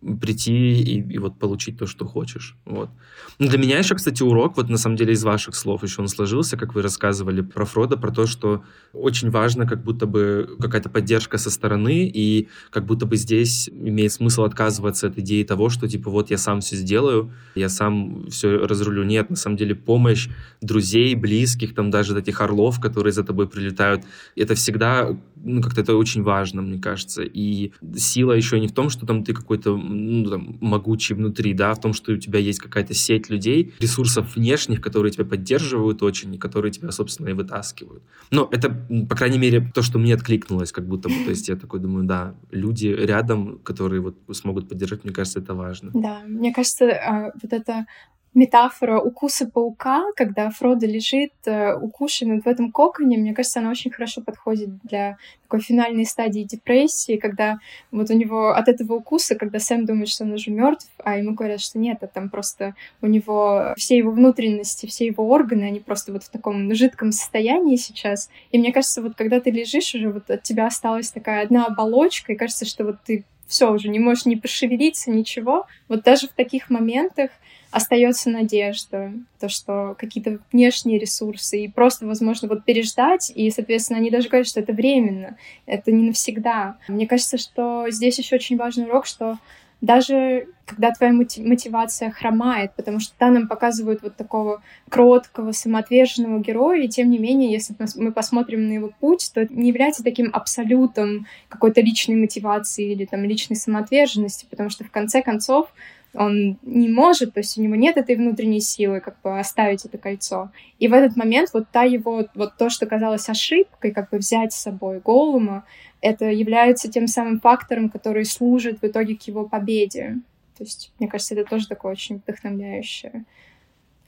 прийти 0.00 0.80
и, 0.80 1.14
и 1.14 1.18
вот 1.18 1.38
получить 1.38 1.78
то, 1.78 1.86
что 1.86 2.06
хочешь. 2.06 2.56
Вот. 2.64 2.90
Ну, 3.38 3.48
для 3.48 3.58
меня 3.58 3.78
еще, 3.78 3.94
кстати, 3.94 4.22
урок, 4.22 4.56
вот 4.56 4.68
на 4.68 4.78
самом 4.78 4.96
деле 4.96 5.12
из 5.12 5.24
ваших 5.24 5.54
слов 5.54 5.82
еще 5.82 6.00
он 6.02 6.08
сложился, 6.08 6.56
как 6.56 6.74
вы 6.74 6.82
рассказывали 6.82 7.40
про 7.40 7.64
Фрода, 7.64 7.96
про 7.96 8.10
то, 8.12 8.26
что 8.26 8.62
очень 8.92 9.30
важно 9.30 9.66
как 9.66 9.82
будто 9.82 10.06
бы 10.06 10.56
какая-то 10.60 10.88
поддержка 10.88 11.38
со 11.38 11.50
стороны, 11.50 12.10
и 12.12 12.48
как 12.70 12.86
будто 12.86 13.06
бы 13.06 13.16
здесь 13.16 13.68
имеет 13.68 14.12
смысл 14.12 14.44
отказываться 14.44 15.08
от 15.08 15.18
идеи 15.18 15.42
того, 15.42 15.68
что 15.68 15.88
типа 15.88 16.10
вот 16.10 16.30
я 16.30 16.38
сам 16.38 16.60
все 16.60 16.76
сделаю, 16.76 17.32
я 17.54 17.68
сам 17.68 18.28
все 18.30 18.66
разрулю. 18.66 19.02
Нет, 19.02 19.30
на 19.30 19.36
самом 19.36 19.56
деле 19.56 19.74
помощь 19.74 20.28
друзей, 20.60 21.14
близких, 21.14 21.74
там 21.74 21.90
даже 21.90 22.18
этих 22.18 22.40
орлов, 22.40 22.80
которые 22.80 23.12
за 23.12 23.24
тобой 23.24 23.48
прилетают, 23.48 24.04
это 24.36 24.54
всегда, 24.54 25.16
ну 25.36 25.62
как-то 25.62 25.80
это 25.80 25.96
очень 25.96 26.22
важно, 26.22 26.62
мне 26.62 26.80
кажется. 26.80 27.22
И 27.22 27.72
сила 27.96 28.32
еще 28.32 28.60
не 28.60 28.68
в 28.68 28.72
том, 28.72 28.90
что 28.90 29.06
там 29.06 29.24
ты 29.24 29.32
какой-то 29.32 29.76
ну, 29.88 30.30
там, 30.30 30.58
могучий 30.60 31.14
внутри, 31.14 31.54
да, 31.54 31.74
в 31.74 31.80
том, 31.80 31.92
что 31.92 32.12
у 32.12 32.16
тебя 32.16 32.38
есть 32.38 32.60
какая-то 32.60 32.94
сеть 32.94 33.30
людей, 33.30 33.74
ресурсов 33.80 34.36
внешних, 34.36 34.80
которые 34.80 35.12
тебя 35.12 35.24
поддерживают 35.24 36.02
очень, 36.02 36.34
и 36.34 36.38
которые 36.38 36.72
тебя, 36.72 36.90
собственно, 36.90 37.28
и 37.28 37.32
вытаскивают. 37.32 38.02
Но 38.30 38.48
это, 38.50 38.70
по 39.08 39.16
крайней 39.16 39.38
мере, 39.38 39.70
то, 39.74 39.82
что 39.82 39.98
мне 39.98 40.14
откликнулось, 40.14 40.72
как 40.72 40.86
будто 40.86 41.08
бы. 41.08 41.14
То 41.24 41.30
есть 41.30 41.48
я 41.48 41.56
такой 41.56 41.80
думаю, 41.80 42.04
да, 42.04 42.34
люди 42.50 42.86
рядом, 42.86 43.58
которые 43.58 44.00
вот 44.00 44.16
смогут 44.32 44.68
поддержать, 44.68 45.04
мне 45.04 45.12
кажется, 45.12 45.40
это 45.40 45.54
важно. 45.54 45.90
Да, 45.94 46.22
мне 46.26 46.52
кажется, 46.52 46.90
а, 46.90 47.32
вот 47.42 47.52
это 47.52 47.86
метафора 48.34 49.00
укуса 49.00 49.48
паука, 49.48 50.04
когда 50.16 50.50
Фродо 50.50 50.86
лежит 50.86 51.32
э, 51.46 51.74
укушенный 51.74 52.40
в 52.40 52.46
этом 52.46 52.70
коконе, 52.70 53.16
мне 53.16 53.34
кажется, 53.34 53.60
она 53.60 53.70
очень 53.70 53.90
хорошо 53.90 54.20
подходит 54.20 54.70
для 54.84 55.16
такой 55.42 55.60
финальной 55.60 56.04
стадии 56.04 56.42
депрессии, 56.42 57.16
когда 57.16 57.58
вот 57.90 58.10
у 58.10 58.14
него 58.14 58.50
от 58.50 58.68
этого 58.68 58.94
укуса, 58.94 59.34
когда 59.34 59.58
Сэм 59.58 59.86
думает, 59.86 60.08
что 60.08 60.24
он 60.24 60.32
уже 60.32 60.50
мертв, 60.50 60.88
а 61.02 61.16
ему 61.16 61.34
говорят, 61.34 61.60
что 61.60 61.78
нет, 61.78 61.98
а 62.02 62.06
там 62.06 62.28
просто 62.28 62.74
у 63.00 63.06
него 63.06 63.72
все 63.76 63.96
его 63.96 64.10
внутренности, 64.10 64.86
все 64.86 65.06
его 65.06 65.26
органы, 65.28 65.64
они 65.64 65.80
просто 65.80 66.12
вот 66.12 66.24
в 66.24 66.28
таком 66.28 66.74
жидком 66.74 67.12
состоянии 67.12 67.76
сейчас. 67.76 68.28
И 68.50 68.58
мне 68.58 68.72
кажется, 68.72 69.00
вот 69.00 69.14
когда 69.16 69.40
ты 69.40 69.50
лежишь 69.50 69.94
уже, 69.94 70.10
вот 70.10 70.30
от 70.30 70.42
тебя 70.42 70.66
осталась 70.66 71.10
такая 71.10 71.42
одна 71.42 71.66
оболочка, 71.66 72.32
и 72.32 72.36
кажется, 72.36 72.66
что 72.66 72.84
вот 72.84 72.96
ты 73.04 73.24
все 73.48 73.72
уже 73.72 73.88
не 73.88 73.98
можешь 73.98 74.26
ни 74.26 74.36
пошевелиться, 74.36 75.10
ничего. 75.10 75.66
Вот 75.88 76.04
даже 76.04 76.28
в 76.28 76.32
таких 76.32 76.70
моментах 76.70 77.30
остается 77.70 78.30
надежда, 78.30 79.12
то, 79.40 79.48
что 79.48 79.94
какие-то 79.98 80.38
внешние 80.52 80.98
ресурсы, 80.98 81.64
и 81.64 81.68
просто, 81.68 82.06
возможно, 82.06 82.48
вот 82.48 82.64
переждать, 82.64 83.30
и, 83.34 83.50
соответственно, 83.50 83.98
они 83.98 84.10
даже 84.10 84.28
говорят, 84.28 84.46
что 84.46 84.60
это 84.60 84.72
временно, 84.72 85.36
это 85.66 85.90
не 85.92 86.06
навсегда. 86.06 86.78
Мне 86.88 87.06
кажется, 87.06 87.36
что 87.36 87.86
здесь 87.90 88.18
еще 88.18 88.36
очень 88.36 88.56
важный 88.56 88.86
урок, 88.86 89.06
что 89.06 89.38
даже 89.80 90.48
когда 90.66 90.90
твоя 90.90 91.12
мотивация 91.12 92.10
хромает, 92.10 92.72
потому 92.76 93.00
что 93.00 93.14
да, 93.18 93.30
нам 93.30 93.48
показывают 93.48 94.02
вот 94.02 94.16
такого 94.16 94.62
кроткого, 94.90 95.52
самоотверженного 95.52 96.40
героя, 96.40 96.82
и 96.82 96.88
тем 96.88 97.10
не 97.10 97.18
менее, 97.18 97.52
если 97.52 97.74
мы 97.96 98.12
посмотрим 98.12 98.68
на 98.68 98.72
его 98.72 98.90
путь, 99.00 99.30
то 99.32 99.46
не 99.50 99.68
является 99.68 100.02
таким 100.02 100.30
абсолютом 100.32 101.26
какой-то 101.48 101.80
личной 101.80 102.16
мотивации 102.16 102.92
или 102.92 103.04
там 103.06 103.24
личной 103.24 103.56
самоотверженности, 103.56 104.46
потому 104.50 104.68
что 104.68 104.84
в 104.84 104.90
конце 104.90 105.22
концов 105.22 105.72
он 106.14 106.58
не 106.62 106.88
может, 106.88 107.34
то 107.34 107.40
есть 107.40 107.58
у 107.58 107.62
него 107.62 107.74
нет 107.74 107.96
этой 107.96 108.16
внутренней 108.16 108.60
силы 108.60 109.00
как 109.00 109.20
бы 109.22 109.38
оставить 109.38 109.84
это 109.84 109.98
кольцо. 109.98 110.50
И 110.78 110.88
в 110.88 110.92
этот 110.92 111.16
момент 111.16 111.50
вот 111.52 111.68
та 111.70 111.82
его, 111.82 112.24
вот 112.34 112.56
то, 112.56 112.70
что 112.70 112.86
казалось 112.86 113.28
ошибкой, 113.28 113.92
как 113.92 114.10
бы 114.10 114.18
взять 114.18 114.52
с 114.52 114.60
собой 114.60 115.00
Голума, 115.04 115.64
это 116.00 116.26
является 116.26 116.90
тем 116.90 117.06
самым 117.06 117.40
фактором, 117.40 117.90
который 117.90 118.24
служит 118.24 118.80
в 118.80 118.86
итоге 118.86 119.16
к 119.16 119.22
его 119.22 119.48
победе. 119.48 120.18
То 120.56 120.64
есть, 120.64 120.92
мне 120.98 121.08
кажется, 121.08 121.34
это 121.34 121.48
тоже 121.48 121.68
такое 121.68 121.92
очень 121.92 122.16
вдохновляющее. 122.16 123.24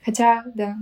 Хотя, 0.03 0.43
да. 0.55 0.77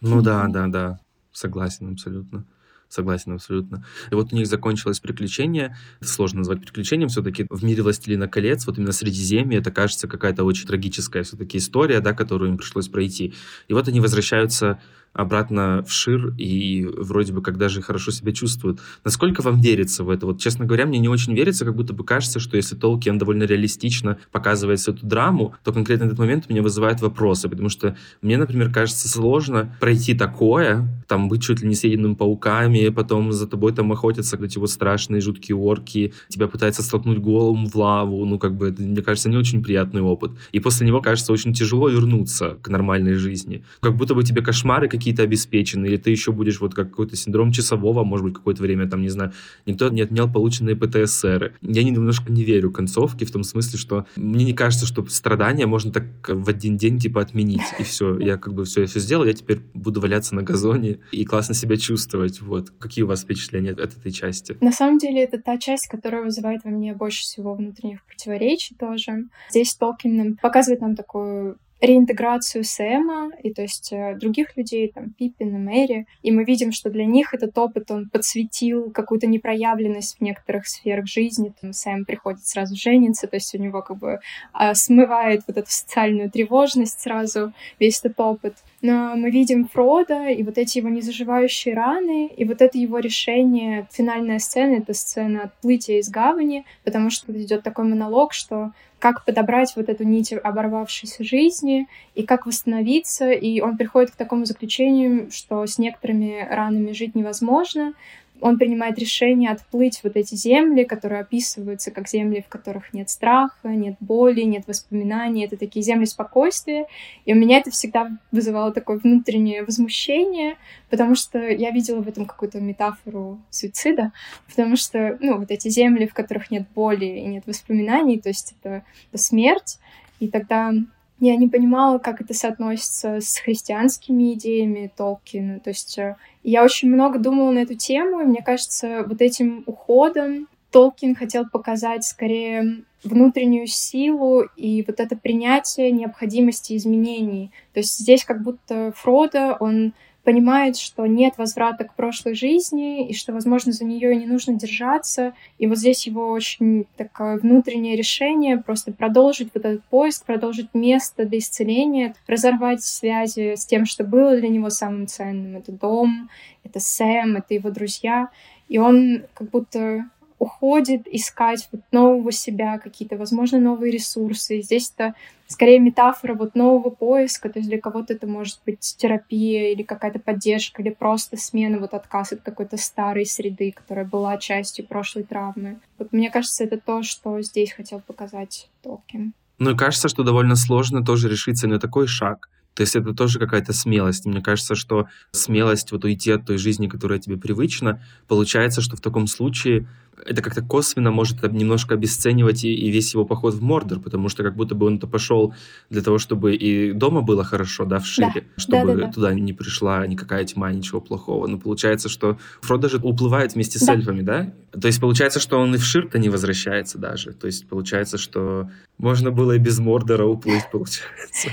Ну 0.00 0.22
да, 0.22 0.46
да, 0.48 0.66
да. 0.68 1.00
Согласен 1.32 1.92
абсолютно. 1.92 2.44
Согласен 2.90 3.34
абсолютно. 3.34 3.84
И 4.10 4.16
вот 4.16 4.32
у 4.32 4.36
них 4.36 4.48
закончилось 4.48 4.98
приключение. 4.98 5.76
Это 6.00 6.10
сложно 6.10 6.38
назвать 6.38 6.60
приключением 6.60 7.08
все-таки. 7.08 7.46
В 7.48 7.62
мире 7.62 7.84
«Властелина 7.84 8.26
колец», 8.26 8.66
вот 8.66 8.78
именно 8.78 8.90
Средиземье, 8.90 9.60
это 9.60 9.70
кажется 9.70 10.08
какая-то 10.08 10.42
очень 10.42 10.66
трагическая 10.66 11.22
все-таки 11.22 11.58
история, 11.58 12.00
да, 12.00 12.14
которую 12.14 12.50
им 12.50 12.58
пришлось 12.58 12.88
пройти. 12.88 13.32
И 13.68 13.74
вот 13.74 13.86
они 13.86 14.00
возвращаются 14.00 14.80
обратно 15.12 15.84
в 15.86 15.92
Шир 15.92 16.34
и 16.38 16.84
вроде 16.84 17.32
бы 17.32 17.42
как 17.42 17.58
даже 17.58 17.82
хорошо 17.82 18.10
себя 18.10 18.32
чувствуют. 18.32 18.80
Насколько 19.04 19.42
вам 19.42 19.60
верится 19.60 20.04
в 20.04 20.10
это? 20.10 20.26
Вот, 20.26 20.40
честно 20.40 20.64
говоря, 20.64 20.86
мне 20.86 20.98
не 20.98 21.08
очень 21.08 21.34
верится, 21.34 21.64
как 21.64 21.74
будто 21.74 21.92
бы 21.92 22.04
кажется, 22.04 22.38
что 22.40 22.56
если 22.56 22.76
Толкин 22.76 23.18
довольно 23.18 23.44
реалистично 23.44 24.18
показывает 24.32 24.80
эту 24.80 25.04
драму, 25.04 25.54
то 25.64 25.72
конкретно 25.72 26.04
этот 26.04 26.18
момент 26.18 26.48
меня 26.48 26.62
вызывает 26.62 27.00
вопросы, 27.00 27.48
потому 27.48 27.68
что 27.68 27.96
мне, 28.22 28.36
например, 28.36 28.72
кажется 28.72 29.08
сложно 29.08 29.74
пройти 29.80 30.14
такое, 30.14 30.88
там 31.08 31.28
быть 31.28 31.42
чуть 31.42 31.60
ли 31.60 31.68
не 31.68 31.74
съеденным 31.74 32.14
пауками, 32.14 32.88
потом 32.88 33.32
за 33.32 33.46
тобой 33.46 33.72
там 33.72 33.90
охотятся 33.92 34.36
эти 34.36 34.58
вот 34.58 34.70
страшные 34.70 35.20
жуткие 35.20 35.56
орки, 35.56 36.12
тебя 36.28 36.46
пытаются 36.46 36.82
столкнуть 36.82 37.18
голову 37.18 37.66
в 37.66 37.74
лаву, 37.76 38.24
ну 38.24 38.38
как 38.38 38.56
бы 38.56 38.68
это, 38.68 38.82
мне 38.82 39.02
кажется, 39.02 39.28
не 39.28 39.36
очень 39.36 39.62
приятный 39.62 40.02
опыт. 40.02 40.32
И 40.52 40.60
после 40.60 40.86
него 40.86 41.00
кажется 41.02 41.32
очень 41.32 41.52
тяжело 41.52 41.88
вернуться 41.88 42.58
к 42.62 42.68
нормальной 42.68 43.14
жизни. 43.14 43.64
Как 43.80 43.96
будто 43.96 44.14
бы 44.14 44.22
тебе 44.22 44.42
кошмары 44.42 44.88
какие-то 45.00 45.22
обеспечены, 45.22 45.86
или 45.86 45.96
ты 45.96 46.10
еще 46.10 46.30
будешь 46.30 46.60
вот 46.60 46.74
как 46.74 46.90
какой-то 46.90 47.16
синдром 47.16 47.52
часового, 47.52 48.04
может 48.04 48.24
быть, 48.24 48.34
какое-то 48.34 48.62
время, 48.62 48.88
там, 48.88 49.00
не 49.00 49.08
знаю, 49.08 49.32
никто 49.64 49.88
не 49.88 50.02
отменял 50.02 50.30
полученные 50.30 50.76
ПТСР. 50.76 51.54
Я 51.62 51.82
немножко 51.82 52.30
не 52.30 52.44
верю 52.44 52.70
концовке 52.70 53.24
в 53.24 53.30
том 53.30 53.42
смысле, 53.42 53.78
что 53.78 54.06
мне 54.16 54.44
не 54.44 54.52
кажется, 54.52 54.86
что 54.86 55.04
страдания 55.06 55.66
можно 55.66 55.90
так 55.90 56.04
в 56.28 56.48
один 56.48 56.76
день, 56.76 56.98
типа, 56.98 57.22
отменить, 57.22 57.62
и 57.78 57.82
все. 57.82 58.18
Я 58.18 58.36
как 58.36 58.54
бы 58.54 58.64
все, 58.64 58.82
я 58.82 58.86
все 58.86 59.00
сделал, 59.00 59.24
я 59.24 59.32
теперь 59.32 59.60
буду 59.74 60.00
валяться 60.00 60.34
на 60.34 60.42
газоне 60.42 60.98
и 61.12 61.24
классно 61.24 61.54
себя 61.54 61.76
чувствовать. 61.76 62.40
Вот. 62.42 62.70
Какие 62.78 63.04
у 63.04 63.08
вас 63.08 63.22
впечатления 63.22 63.70
от 63.70 63.96
этой 63.96 64.12
части? 64.12 64.56
На 64.60 64.72
самом 64.72 64.98
деле, 64.98 65.24
это 65.24 65.40
та 65.40 65.56
часть, 65.56 65.88
которая 65.88 66.22
вызывает 66.22 66.62
во 66.64 66.70
мне 66.70 66.94
больше 66.94 67.22
всего 67.22 67.54
внутренних 67.54 68.04
противоречий 68.04 68.74
тоже. 68.74 69.24
Здесь 69.50 69.74
Толкин 69.74 70.36
показывает 70.36 70.80
нам 70.80 70.94
такую 70.94 71.56
реинтеграцию 71.80 72.64
Сэма 72.64 73.30
и 73.42 73.52
то 73.52 73.62
есть 73.62 73.92
э, 73.92 74.16
других 74.16 74.56
людей, 74.56 74.90
там, 74.94 75.10
Пиппина, 75.10 75.58
Мэри, 75.58 76.06
и 76.22 76.30
мы 76.30 76.44
видим, 76.44 76.72
что 76.72 76.90
для 76.90 77.06
них 77.06 77.32
этот 77.32 77.56
опыт, 77.56 77.90
он 77.90 78.08
подсветил 78.08 78.90
какую-то 78.90 79.26
непроявленность 79.26 80.18
в 80.18 80.20
некоторых 80.20 80.66
сферах 80.66 81.06
жизни. 81.06 81.52
Там 81.60 81.72
Сэм 81.72 82.04
приходит 82.04 82.46
сразу 82.46 82.76
жениться, 82.76 83.26
то 83.26 83.36
есть 83.36 83.54
у 83.54 83.58
него 83.58 83.82
как 83.82 83.98
бы 83.98 84.20
а, 84.52 84.74
смывает 84.74 85.42
вот 85.46 85.56
эту 85.56 85.70
социальную 85.70 86.30
тревожность 86.30 87.00
сразу, 87.00 87.52
весь 87.78 88.00
этот 88.00 88.20
опыт. 88.20 88.54
Но 88.82 89.14
мы 89.14 89.30
видим 89.30 89.68
Фрода 89.68 90.28
и 90.28 90.42
вот 90.42 90.56
эти 90.56 90.78
его 90.78 90.88
незаживающие 90.88 91.74
раны, 91.74 92.28
и 92.28 92.44
вот 92.46 92.62
это 92.62 92.78
его 92.78 92.98
решение, 92.98 93.86
финальная 93.92 94.38
сцена, 94.38 94.76
это 94.76 94.94
сцена 94.94 95.44
отплытия 95.44 95.98
из 95.98 96.08
гавани, 96.08 96.64
потому 96.82 97.10
что 97.10 97.30
идет 97.32 97.62
такой 97.62 97.84
монолог, 97.84 98.32
что 98.32 98.72
как 98.98 99.24
подобрать 99.24 99.72
вот 99.76 99.88
эту 99.88 100.04
нить 100.04 100.32
оборвавшейся 100.32 101.24
жизни 101.24 101.88
и 102.14 102.22
как 102.22 102.46
восстановиться. 102.46 103.30
И 103.30 103.60
он 103.60 103.76
приходит 103.76 104.12
к 104.12 104.16
такому 104.16 104.44
заключению, 104.44 105.30
что 105.30 105.66
с 105.66 105.78
некоторыми 105.78 106.46
ранами 106.48 106.92
жить 106.92 107.14
невозможно, 107.14 107.94
он 108.40 108.58
принимает 108.58 108.98
решение 108.98 109.50
отплыть 109.50 110.00
вот 110.02 110.16
эти 110.16 110.34
земли, 110.34 110.84
которые 110.84 111.20
описываются 111.20 111.90
как 111.90 112.08
земли, 112.08 112.42
в 112.46 112.48
которых 112.48 112.92
нет 112.92 113.10
страха, 113.10 113.68
нет 113.68 113.96
боли, 114.00 114.42
нет 114.42 114.66
воспоминаний. 114.66 115.44
Это 115.44 115.56
такие 115.56 115.82
земли 115.82 116.06
спокойствия. 116.06 116.86
И 117.24 117.32
у 117.32 117.36
меня 117.36 117.58
это 117.58 117.70
всегда 117.70 118.10
вызывало 118.32 118.72
такое 118.72 118.98
внутреннее 118.98 119.64
возмущение, 119.64 120.56
потому 120.88 121.14
что 121.14 121.38
я 121.38 121.70
видела 121.70 122.00
в 122.00 122.08
этом 122.08 122.26
какую-то 122.26 122.60
метафору 122.60 123.40
суицида, 123.50 124.12
потому 124.48 124.76
что, 124.76 125.16
ну, 125.20 125.38
вот 125.38 125.50
эти 125.50 125.68
земли, 125.68 126.06
в 126.06 126.14
которых 126.14 126.50
нет 126.50 126.66
боли 126.74 127.06
и 127.06 127.24
нет 127.26 127.46
воспоминаний, 127.46 128.18
то 128.18 128.28
есть 128.28 128.54
это, 128.60 128.84
это 129.12 129.22
смерть. 129.22 129.78
И 130.18 130.28
тогда 130.28 130.72
я 131.20 131.36
не 131.36 131.48
понимала, 131.48 131.98
как 131.98 132.20
это 132.20 132.34
соотносится 132.34 133.20
с 133.20 133.38
христианскими 133.38 134.32
идеями 134.32 134.90
Толкина. 134.96 135.60
То 135.60 135.70
есть 135.70 135.98
э, 135.98 136.16
я 136.42 136.64
очень 136.64 136.90
много 136.90 137.18
думала 137.18 137.50
на 137.52 137.58
эту 137.60 137.74
тему, 137.74 138.20
и 138.20 138.24
мне 138.24 138.42
кажется, 138.42 139.04
вот 139.06 139.20
этим 139.20 139.62
уходом 139.66 140.48
Толкин 140.70 141.14
хотел 141.14 141.48
показать 141.48 142.04
скорее 142.04 142.84
внутреннюю 143.02 143.66
силу 143.66 144.44
и 144.56 144.84
вот 144.86 145.00
это 145.00 145.16
принятие 145.16 145.90
необходимости 145.90 146.76
изменений. 146.76 147.50
То 147.72 147.80
есть 147.80 147.98
здесь 147.98 148.24
как 148.24 148.42
будто 148.42 148.92
Фродо, 148.96 149.56
он 149.58 149.92
понимает, 150.24 150.76
что 150.76 151.06
нет 151.06 151.34
возврата 151.38 151.84
к 151.84 151.94
прошлой 151.94 152.34
жизни, 152.34 153.08
и 153.08 153.14
что, 153.14 153.32
возможно, 153.32 153.72
за 153.72 153.84
нее 153.84 154.14
не 154.14 154.26
нужно 154.26 154.54
держаться. 154.54 155.34
И 155.58 155.66
вот 155.66 155.78
здесь 155.78 156.06
его 156.06 156.30
очень 156.30 156.86
такое 156.96 157.38
внутреннее 157.38 157.96
решение 157.96 158.58
просто 158.58 158.92
продолжить 158.92 159.50
вот 159.54 159.64
этот 159.64 159.84
поиск, 159.84 160.26
продолжить 160.26 160.74
место 160.74 161.24
для 161.24 161.38
исцеления, 161.38 162.14
разорвать 162.26 162.82
связи 162.82 163.54
с 163.56 163.64
тем, 163.66 163.86
что 163.86 164.04
было 164.04 164.36
для 164.36 164.48
него 164.48 164.70
самым 164.70 165.06
ценным. 165.06 165.56
Это 165.56 165.72
дом, 165.72 166.28
это 166.64 166.80
Сэм, 166.80 167.36
это 167.36 167.54
его 167.54 167.70
друзья. 167.70 168.28
И 168.68 168.78
он 168.78 169.24
как 169.34 169.50
будто 169.50 170.04
уходит 170.38 171.06
искать 171.06 171.68
вот 171.70 171.82
нового 171.92 172.32
себя, 172.32 172.78
какие-то, 172.78 173.16
возможно, 173.16 173.58
новые 173.58 173.92
ресурсы. 173.92 174.58
И 174.58 174.62
здесь 174.62 174.92
это 174.96 175.14
скорее 175.50 175.80
метафора 175.80 176.34
вот 176.34 176.54
нового 176.54 176.90
поиска, 176.90 177.50
то 177.50 177.58
есть 177.58 177.68
для 177.68 177.80
кого-то 177.80 178.12
это 178.14 178.26
может 178.26 178.60
быть 178.64 178.94
терапия 178.96 179.72
или 179.72 179.82
какая-то 179.82 180.20
поддержка, 180.20 180.80
или 180.80 180.90
просто 180.90 181.36
смена, 181.36 181.78
вот 181.78 181.92
отказ 181.92 182.32
от 182.32 182.40
какой-то 182.42 182.76
старой 182.76 183.26
среды, 183.26 183.72
которая 183.72 184.04
была 184.04 184.38
частью 184.38 184.86
прошлой 184.86 185.24
травмы. 185.24 185.80
Вот 185.98 186.12
мне 186.12 186.30
кажется, 186.30 186.62
это 186.62 186.78
то, 186.78 187.02
что 187.02 187.42
здесь 187.42 187.72
хотел 187.72 188.00
показать 188.00 188.70
Толкин. 188.82 189.34
Ну 189.58 189.70
и 189.72 189.76
кажется, 189.76 190.08
что 190.08 190.22
довольно 190.22 190.54
сложно 190.54 191.04
тоже 191.04 191.28
решиться 191.28 191.66
на 191.66 191.80
такой 191.80 192.06
шаг. 192.06 192.48
То 192.74 192.82
есть 192.82 192.94
это 192.94 193.12
тоже 193.12 193.40
какая-то 193.40 193.72
смелость. 193.72 194.26
Мне 194.26 194.40
кажется, 194.40 194.76
что 194.76 195.08
смелость 195.32 195.90
вот 195.90 196.04
уйти 196.04 196.30
от 196.30 196.46
той 196.46 196.58
жизни, 196.58 196.86
которая 196.86 197.18
тебе 197.18 197.36
привычна, 197.36 198.00
получается, 198.28 198.80
что 198.80 198.96
в 198.96 199.00
таком 199.00 199.26
случае 199.26 199.88
это 200.26 200.42
как-то 200.42 200.62
косвенно 200.62 201.10
может 201.10 201.42
немножко 201.52 201.94
обесценивать 201.94 202.64
и, 202.64 202.74
и 202.74 202.90
весь 202.90 203.14
его 203.14 203.24
поход 203.24 203.54
в 203.54 203.62
Мордор, 203.62 204.00
потому 204.00 204.28
что 204.28 204.42
как 204.42 204.56
будто 204.56 204.74
бы 204.74 204.86
он-то 204.86 205.06
пошел 205.06 205.54
для 205.88 206.02
того, 206.02 206.18
чтобы 206.18 206.54
и 206.54 206.92
дома 206.92 207.22
было 207.22 207.44
хорошо, 207.44 207.84
да, 207.84 207.98
в 207.98 208.06
Шире, 208.06 208.32
да. 208.34 208.40
чтобы 208.56 208.94
да, 208.94 209.06
да, 209.06 209.12
туда 209.12 209.34
не 209.34 209.52
пришла 209.52 210.06
никакая 210.06 210.44
тьма, 210.44 210.72
ничего 210.72 211.00
плохого. 211.00 211.46
Но 211.46 211.58
получается, 211.58 212.08
что 212.08 212.38
Фродо 212.62 212.88
же 212.88 212.98
уплывает 212.98 213.54
вместе 213.54 213.78
с 213.78 213.86
да. 213.86 213.94
эльфами, 213.94 214.22
да? 214.22 214.52
То 214.78 214.86
есть 214.86 215.00
получается, 215.00 215.40
что 215.40 215.58
он 215.58 215.74
и 215.74 215.78
в 215.78 215.84
Шир-то 215.84 216.18
не 216.18 216.28
возвращается 216.28 216.98
даже. 216.98 217.32
То 217.32 217.46
есть 217.46 217.68
получается, 217.68 218.18
что 218.18 218.70
можно 218.98 219.30
было 219.30 219.52
и 219.52 219.58
без 219.58 219.78
Мордора 219.78 220.26
уплыть, 220.26 220.64
получается. 220.70 221.48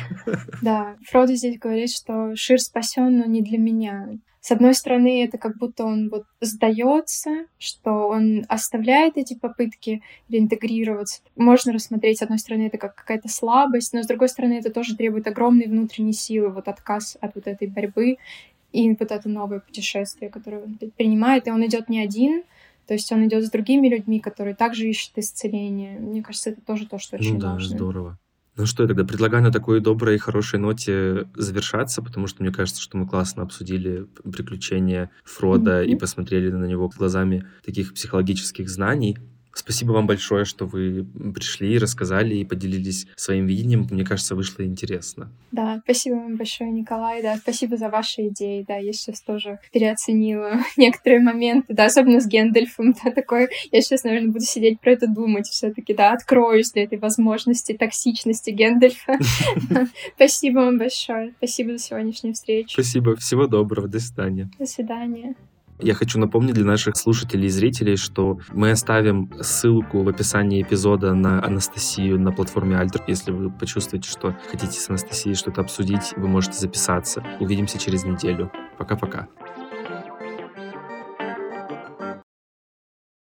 Да, 0.62 0.96
Фродо 1.10 1.36
здесь 1.36 1.58
говорит, 1.60 1.90
что 1.90 2.34
Шир 2.36 2.60
спасен, 2.60 3.18
но 3.20 3.26
не 3.26 3.42
для 3.42 3.58
меня. 3.58 4.10
С 4.48 4.52
одной 4.52 4.74
стороны, 4.76 5.26
это 5.26 5.38
как 5.38 5.58
будто 5.58 5.84
он 5.84 6.08
вот 6.08 6.24
сдается, 6.40 7.48
что 7.60 8.08
он 8.08 8.46
оставляет 8.48 9.18
эти 9.18 9.34
попытки 9.34 10.02
реинтегрироваться. 10.30 11.22
Можно 11.36 11.74
рассмотреть, 11.74 12.20
с 12.20 12.22
одной 12.22 12.40
стороны, 12.40 12.68
это 12.68 12.78
как 12.78 12.96
какая-то 12.96 13.28
слабость, 13.28 13.92
но 13.92 14.02
с 14.04 14.08
другой 14.08 14.30
стороны, 14.30 14.54
это 14.54 14.72
тоже 14.72 14.96
требует 14.96 15.28
огромной 15.28 15.68
внутренней 15.68 16.14
силы, 16.14 16.48
вот 16.48 16.70
отказ 16.70 17.18
от 17.20 17.36
вот 17.36 17.46
этой 17.46 17.68
борьбы 17.68 18.20
и 18.72 18.90
вот 18.98 19.12
это 19.12 19.28
новое 19.28 19.60
путешествие, 19.60 20.30
которое 20.30 20.64
он 20.64 20.76
предпринимает. 20.76 21.46
И 21.48 21.52
он 21.52 21.66
идет 21.66 21.90
не 21.90 22.00
один, 22.00 22.44
то 22.88 22.94
есть 22.94 23.12
он 23.12 23.28
идет 23.28 23.44
с 23.44 23.52
другими 23.52 23.90
людьми, 23.90 24.22
которые 24.22 24.56
также 24.56 24.88
ищут 24.88 25.12
исцеление. 25.18 26.00
Мне 26.00 26.24
кажется, 26.24 26.52
это 26.52 26.62
тоже 26.62 26.88
то, 26.88 27.00
что 27.00 27.18
очень 27.18 27.34
ну, 27.34 27.40
да, 27.42 27.52
важно. 27.56 27.76
здорово. 27.76 28.18
Ну 28.58 28.66
что, 28.66 28.84
я 28.84 28.88
тогда 28.88 29.06
предлагаю 29.06 29.44
на 29.44 29.52
такой 29.52 29.80
доброй 29.82 30.16
и 30.16 30.18
хорошей 30.18 30.60
ноте 30.60 31.28
завершаться, 31.36 32.02
потому 32.02 32.26
что 32.26 32.42
мне 32.42 32.52
кажется, 32.52 32.82
что 32.82 32.98
мы 32.98 33.08
классно 33.08 33.44
обсудили 33.44 34.08
приключения 34.24 35.12
Фрода 35.26 35.84
mm-hmm. 35.84 35.88
и 35.88 35.96
посмотрели 35.96 36.50
на 36.50 36.66
него 36.66 36.90
глазами 36.90 37.46
таких 37.64 37.94
психологических 37.94 38.68
знаний. 38.68 39.20
Спасибо 39.58 39.92
вам 39.92 40.06
большое, 40.06 40.46
что 40.46 40.66
вы 40.66 41.06
пришли, 41.34 41.78
рассказали 41.80 42.36
и 42.36 42.46
поделились 42.46 43.08
своим 43.16 43.48
видением. 43.48 43.88
Мне 43.90 44.06
кажется, 44.06 44.36
вышло 44.36 44.64
интересно. 44.64 45.32
Да, 45.52 45.82
спасибо 45.84 46.16
вам 46.16 46.36
большое, 46.36 46.72
Николай. 46.72 47.22
Да, 47.22 47.38
спасибо 47.38 47.76
за 47.76 47.90
ваши 47.90 48.28
идеи. 48.28 48.64
Да, 48.68 48.76
я 48.78 48.94
сейчас 48.94 49.22
тоже 49.22 49.60
переоценила 49.74 50.60
некоторые 50.78 51.22
моменты, 51.22 51.74
да, 51.74 51.86
особенно 51.86 52.20
с 52.20 52.28
Гендальфом. 52.28 52.94
Да, 53.04 53.12
такой, 53.12 53.50
я 53.72 53.82
сейчас, 53.82 54.04
наверное, 54.04 54.32
буду 54.32 54.46
сидеть 54.46 54.80
про 54.80 54.92
это 54.92 55.08
думать 55.08 55.48
все-таки, 55.48 55.94
да, 55.94 56.14
откроюсь 56.14 56.72
для 56.72 56.84
этой 56.84 57.00
возможности 57.00 57.74
токсичности 57.74 58.52
Гендальфа. 58.52 59.18
Спасибо 60.16 60.60
вам 60.60 60.78
большое. 60.78 61.34
Спасибо 61.38 61.72
за 61.72 61.80
сегодняшнюю 61.80 62.34
встречу. 62.36 62.70
Спасибо. 62.70 63.16
Всего 63.16 63.48
доброго. 63.48 63.88
До 63.88 64.00
свидания. 64.00 64.50
До 64.60 64.66
свидания. 64.66 65.36
Я 65.80 65.94
хочу 65.94 66.20
напомнить 66.20 66.56
для 66.56 66.66
наших 66.66 66.98
слушателей 66.98 67.46
и 67.46 67.50
зрителей, 67.50 67.98
что 67.98 68.40
мы 68.52 68.72
оставим 68.72 69.32
ссылку 69.42 70.02
в 70.02 70.10
описании 70.10 70.62
эпизода 70.62 71.14
на 71.14 71.44
Анастасию 71.44 72.20
на 72.20 72.32
платформе 72.32 72.78
Альтер. 72.78 73.04
Если 73.08 73.32
вы 73.32 73.52
почувствуете, 73.52 74.10
что 74.10 74.36
хотите 74.50 74.80
с 74.80 74.90
Анастасией 74.90 75.36
что-то 75.36 75.62
обсудить, 75.62 76.14
вы 76.16 76.28
можете 76.28 76.58
записаться. 76.58 77.24
Увидимся 77.40 77.78
через 77.78 78.04
неделю. 78.04 78.52
Пока-пока. 78.80 79.28